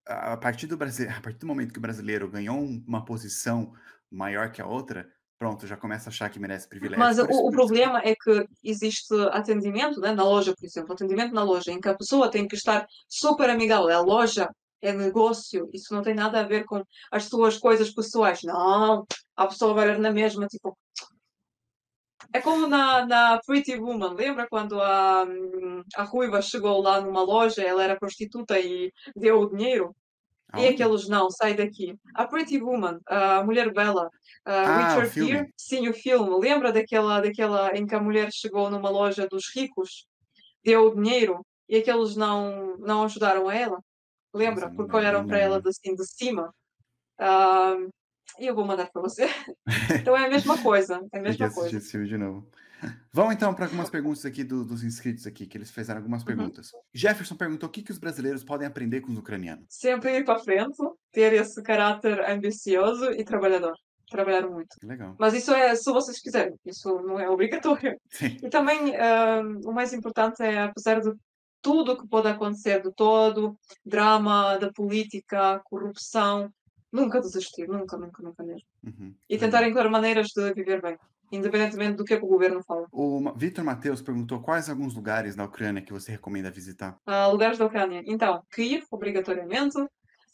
A 0.06 0.36
partir 0.36 0.66
do 0.66 0.76
Brasil, 0.76 1.08
a 1.10 1.20
partir 1.20 1.38
do 1.38 1.46
momento 1.46 1.72
que 1.72 1.78
o 1.78 1.82
brasileiro 1.82 2.30
ganhou 2.30 2.58
uma 2.58 3.04
posição 3.04 3.72
maior 4.10 4.50
que 4.52 4.60
a 4.60 4.66
outra, 4.66 5.08
pronto, 5.38 5.66
já 5.66 5.76
começa 5.76 6.08
a 6.08 6.10
achar 6.10 6.30
que 6.30 6.38
merece 6.38 6.68
privilégio. 6.68 6.98
Mas 6.98 7.18
isso- 7.18 7.26
o, 7.28 7.50
problema 7.50 8.00
é 8.04 8.14
que 8.14 8.46
existe 8.62 9.14
atendimento, 9.32 10.00
né, 10.00 10.12
na 10.12 10.24
loja, 10.24 10.54
por 10.54 10.64
exemplo, 10.64 10.92
atendimento 10.92 11.34
na 11.34 11.42
loja, 11.42 11.72
em 11.72 11.80
que 11.80 11.88
a 11.88 11.96
pessoa 11.96 12.30
tem 12.30 12.46
que 12.46 12.54
estar 12.54 12.86
super 13.08 13.48
amigável. 13.50 13.88
É 13.88 13.98
loja, 13.98 14.48
é 14.80 14.92
negócio, 14.92 15.68
isso 15.72 15.94
não 15.94 16.02
tem 16.02 16.14
nada 16.14 16.40
a 16.40 16.44
ver 16.44 16.64
com 16.64 16.82
as 17.10 17.24
suas 17.24 17.56
coisas 17.58 17.90
pessoais. 17.92 18.40
Não, 18.42 19.04
a 19.36 19.46
pessoa 19.46 19.74
vai 19.74 19.96
na 19.98 20.12
mesma, 20.12 20.46
tipo. 20.46 20.76
É 22.34 22.40
como 22.40 22.66
na, 22.66 23.06
na 23.06 23.40
Pretty 23.46 23.76
Woman, 23.76 24.14
lembra 24.14 24.48
quando 24.50 24.82
a, 24.82 25.24
a 25.94 26.02
Ruiva 26.02 26.42
chegou 26.42 26.82
lá 26.82 27.00
numa 27.00 27.22
loja, 27.22 27.62
ela 27.62 27.84
era 27.84 27.96
prostituta 27.96 28.58
e 28.58 28.92
deu 29.14 29.40
o 29.40 29.48
dinheiro? 29.48 29.94
E 30.56 30.58
Aonde? 30.58 30.82
aqueles 30.82 31.08
não, 31.08 31.30
sai 31.30 31.54
daqui. 31.54 31.94
A 32.12 32.26
Pretty 32.26 32.60
Woman, 32.60 32.98
a 33.06 33.44
Mulher 33.44 33.72
Bela, 33.72 34.10
a 34.44 34.62
Ah, 34.62 34.78
Richard. 34.78 35.10
Gere, 35.10 35.48
sim, 35.56 35.88
o 35.88 35.94
filme. 35.94 36.40
Lembra 36.40 36.72
daquela, 36.72 37.20
daquela 37.20 37.70
em 37.76 37.86
que 37.86 37.94
a 37.94 38.00
mulher 38.00 38.30
chegou 38.32 38.68
numa 38.68 38.90
loja 38.90 39.28
dos 39.28 39.44
ricos, 39.54 40.04
deu 40.64 40.88
o 40.88 40.94
dinheiro 40.96 41.40
e 41.68 41.76
aqueles 41.76 42.16
não, 42.16 42.76
não 42.78 43.04
ajudaram 43.04 43.48
a 43.48 43.54
ela? 43.54 43.78
Lembra? 44.34 44.70
Porque 44.74 44.96
olharam 44.96 45.24
para 45.24 45.38
ela 45.38 45.56
lembro. 45.56 45.70
de, 45.70 45.76
assim 45.76 45.94
de 45.94 46.04
cima. 46.04 46.52
Ah, 47.18 47.76
E 48.38 48.46
eu 48.46 48.54
vou 48.54 48.64
mandar 48.66 48.90
para 48.90 49.00
você. 49.02 49.28
Então 49.94 50.16
é 50.16 50.26
a 50.26 50.30
mesma 50.30 50.60
coisa. 50.62 51.00
É 51.12 51.18
a 51.18 51.22
mesma 51.22 51.50
coisa. 51.50 51.76
esse 51.76 51.90
filme 51.90 52.06
de 52.08 52.16
novo. 52.18 52.46
Vamos 53.12 53.34
então 53.34 53.54
para 53.54 53.64
algumas 53.64 53.88
perguntas 53.88 54.26
aqui 54.26 54.44
do- 54.44 54.64
dos 54.64 54.82
inscritos 54.84 55.26
aqui, 55.26 55.46
que 55.46 55.56
eles 55.56 55.70
fizeram 55.70 56.00
algumas 56.00 56.20
Uhum. 56.22 56.26
perguntas. 56.26 56.70
Jefferson 56.92 57.34
perguntou 57.36 57.68
o 57.68 57.72
que, 57.72 57.82
que 57.82 57.90
os 57.92 57.98
brasileiros 57.98 58.44
podem 58.44 58.66
aprender 58.66 59.00
com 59.00 59.10
os 59.12 59.18
ucranianos. 59.18 59.64
Sempre 59.70 60.18
ir 60.18 60.24
para 60.24 60.38
frente, 60.40 60.76
ter 61.10 61.32
esse 61.32 61.62
caráter 61.62 62.20
ambicioso 62.28 63.10
e 63.12 63.24
trabalhador. 63.24 63.72
Trabalhar 64.10 64.46
muito. 64.46 64.76
Legal. 64.82 65.16
Mas 65.18 65.32
isso 65.32 65.50
é 65.54 65.74
se 65.74 65.90
vocês 65.90 66.20
quiserem, 66.20 66.54
isso 66.66 66.94
não 67.06 67.18
é 67.18 67.28
obrigatório. 67.30 67.96
Sim. 68.10 68.36
E 68.42 68.50
também 68.50 68.94
ah, 68.96 69.40
o 69.64 69.72
mais 69.72 69.94
importante 69.94 70.42
é, 70.42 70.62
apesar 70.64 71.00
de 71.00 71.10
tudo 71.62 71.96
que 71.96 72.06
pode 72.06 72.28
acontecer, 72.28 72.82
de 72.82 72.92
todo, 72.94 73.56
drama, 73.86 74.58
da 74.58 74.70
política, 74.70 75.58
corrupção, 75.64 76.50
nunca 76.94 77.20
desistir, 77.20 77.66
nunca, 77.66 77.96
nunca, 77.96 78.22
nunca 78.22 78.42
mesmo. 78.44 78.66
Uhum. 78.84 79.12
E 79.28 79.36
tentar 79.36 79.66
encontrar 79.66 79.90
maneiras 79.90 80.28
de 80.28 80.54
viver 80.54 80.80
bem, 80.80 80.96
independentemente 81.32 81.96
do 81.96 82.04
que, 82.04 82.14
é 82.14 82.16
o 82.16 82.26
governo 82.26 82.62
fala. 82.62 82.86
O 82.92 83.32
Vitor 83.34 83.64
Matheus 83.64 84.00
perguntou 84.00 84.40
quais 84.40 84.70
alguns 84.70 84.94
lugares 84.94 85.34
na 85.34 85.44
Ucrânia 85.44 85.82
que 85.82 85.92
você 85.92 86.12
recomenda 86.12 86.50
visitar. 86.52 86.96
Ah, 87.04 87.26
lugares 87.26 87.58
da 87.58 87.66
Ucrânia. 87.66 88.02
Então, 88.06 88.40
Kiev, 88.54 88.84
obrigatoriamente. 88.90 89.76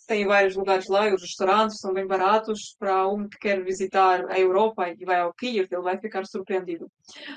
Tem 0.07 0.27
vários 0.27 0.57
lugares 0.57 0.89
lá, 0.89 1.09
e 1.09 1.15
os 1.15 1.23
restaurantes 1.23 1.79
são 1.79 1.95
bem 1.95 2.05
baratos. 2.05 2.75
Para 2.79 3.07
um 3.07 3.29
que 3.29 3.39
quer 3.39 3.63
visitar 3.63 4.29
a 4.29 4.39
Europa 4.39 4.89
e 4.89 5.05
vai 5.05 5.21
ao 5.21 5.33
Kiev, 5.33 5.69
ele 5.71 5.83
vai 5.83 5.99
ficar 5.99 6.27
surpreendido. 6.27 6.91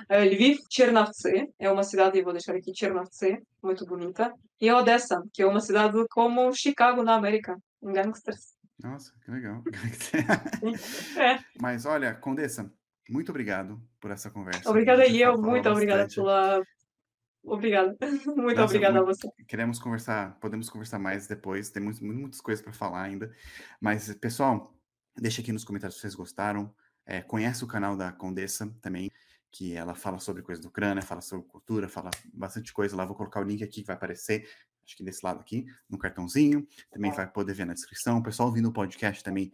Ah, 0.10 0.26
Lviv, 0.26 0.58
Chernivtsi, 0.70 1.50
é 1.60 1.72
uma 1.72 1.84
cidade, 1.84 2.22
vou 2.22 2.34
deixar 2.34 2.56
aqui, 2.56 2.74
Chernivtsi, 2.76 3.38
muito 3.62 3.86
bonita. 3.86 4.34
E 4.60 4.70
Odessa, 4.72 5.22
que 5.32 5.44
é 5.44 5.46
uma 5.46 5.62
cidade 5.62 6.04
como 6.10 6.52
Chicago 6.54 7.04
na 7.04 7.16
América, 7.16 7.56
em 7.82 7.94
gangsters. 7.94 8.63
Nossa, 8.84 9.14
que 9.24 9.32
legal. 9.32 9.64
É, 11.18 11.40
Mas 11.60 11.86
olha, 11.86 12.14
Condessa, 12.14 12.72
muito 13.10 13.30
obrigado 13.30 13.82
por 14.00 14.12
essa 14.12 14.30
conversa. 14.30 14.70
obrigada 14.70 15.04
A 15.04 15.08
e 15.08 15.22
eu, 15.22 15.38
muito 15.42 15.70
obrigada 15.70 16.08
pela... 16.14 16.62
Obrigada. 17.46 17.98
Muito 18.26 18.56
Nossa, 18.56 18.64
obrigada 18.64 19.00
a 19.00 19.04
muito- 19.04 19.18
você. 19.18 19.30
Queremos 19.46 19.78
conversar, 19.78 20.40
podemos 20.40 20.70
conversar 20.70 20.98
mais 20.98 21.28
depois, 21.28 21.70
temos 21.70 22.00
mu- 22.00 22.14
muitas 22.14 22.40
coisas 22.40 22.64
para 22.64 22.72
falar 22.72 23.02
ainda. 23.02 23.36
Mas, 23.82 24.14
pessoal, 24.16 24.74
deixa 25.14 25.42
aqui 25.42 25.52
nos 25.52 25.66
comentários 25.66 25.96
se 25.96 26.02
vocês 26.02 26.16
gostaram. 26.16 26.74
É, 27.06 27.22
conhece 27.22 27.62
o 27.66 27.68
canal 27.68 27.98
da 27.98 28.14
Condessa 28.14 28.74
também, 28.82 29.12
que 29.52 29.74
ela 29.76 29.94
fala 29.94 30.20
sobre 30.20 30.42
coisas 30.42 30.64
da 30.64 30.70
Ucrânia, 30.70 31.02
fala 31.02 31.20
sobre 31.20 31.46
cultura, 31.46 31.90
fala 31.90 32.12
bastante 32.34 32.72
coisa 32.72 32.96
lá. 32.96 33.04
Vou 33.06 33.14
colocar 33.14 33.42
o 33.42 33.44
link 33.44 33.62
aqui 33.62 33.82
que 33.82 33.88
vai 33.88 33.98
aparecer, 33.98 34.48
acho 34.86 34.96
que 34.98 35.04
desse 35.04 35.26
lado 35.26 35.40
aqui, 35.40 35.66
no 35.90 35.98
cartãozinho. 35.98 36.68
Também 36.92 37.12
vai 37.12 37.28
poder 37.28 37.54
ver 37.54 37.66
na 37.66 37.74
descrição. 37.74 38.18
O 38.20 38.24
pessoal 38.24 38.50
ouvindo 38.50 38.70
o 38.70 38.74
podcast 38.74 39.24
também 39.24 39.52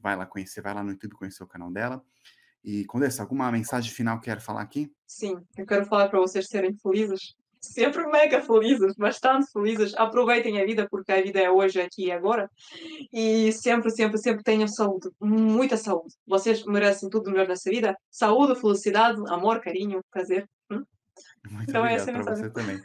vai 0.00 0.16
lá 0.16 0.26
conhecer, 0.26 0.60
vai 0.60 0.74
lá 0.74 0.82
no 0.82 0.90
YouTube 0.90 1.14
conhecer 1.14 1.42
o 1.42 1.46
canal 1.46 1.70
dela. 1.70 2.04
E, 2.64 2.84
Condessa, 2.84 3.22
alguma 3.22 3.50
mensagem 3.50 3.92
final 3.92 4.18
que 4.20 4.26
quer 4.26 4.40
falar 4.40 4.62
aqui? 4.62 4.92
Sim, 5.06 5.36
eu 5.56 5.66
quero 5.66 5.84
falar 5.86 6.08
para 6.08 6.20
vocês 6.20 6.46
serem 6.46 6.76
felizes. 6.76 7.34
Sempre 7.60 8.04
mega 8.08 8.42
felizes, 8.42 8.94
bastante 8.96 9.46
felizes. 9.52 9.94
Aproveitem 9.96 10.60
a 10.60 10.64
vida, 10.64 10.88
porque 10.90 11.12
a 11.12 11.22
vida 11.22 11.38
é 11.40 11.48
hoje, 11.50 11.80
aqui 11.80 12.06
e 12.06 12.10
agora. 12.12 12.50
E 13.12 13.52
sempre, 13.52 13.88
sempre, 13.90 14.18
sempre 14.18 14.42
tenham 14.42 14.66
saúde. 14.66 15.08
Muita 15.20 15.76
saúde. 15.76 16.12
Vocês 16.26 16.64
merecem 16.64 17.08
tudo 17.08 17.30
melhor 17.30 17.46
nessa 17.46 17.70
vida. 17.70 17.96
Saúde, 18.10 18.60
felicidade, 18.60 19.20
amor, 19.28 19.60
carinho, 19.60 20.00
prazer. 20.10 20.48
Hum? 20.70 20.82
Muito 21.50 21.70
Então, 21.70 21.82
obrigado 21.82 21.98
é 21.98 22.02
a 22.02 22.04
para 22.04 22.12
mensagem. 22.18 22.44
você 22.44 22.50
também. 22.50 22.80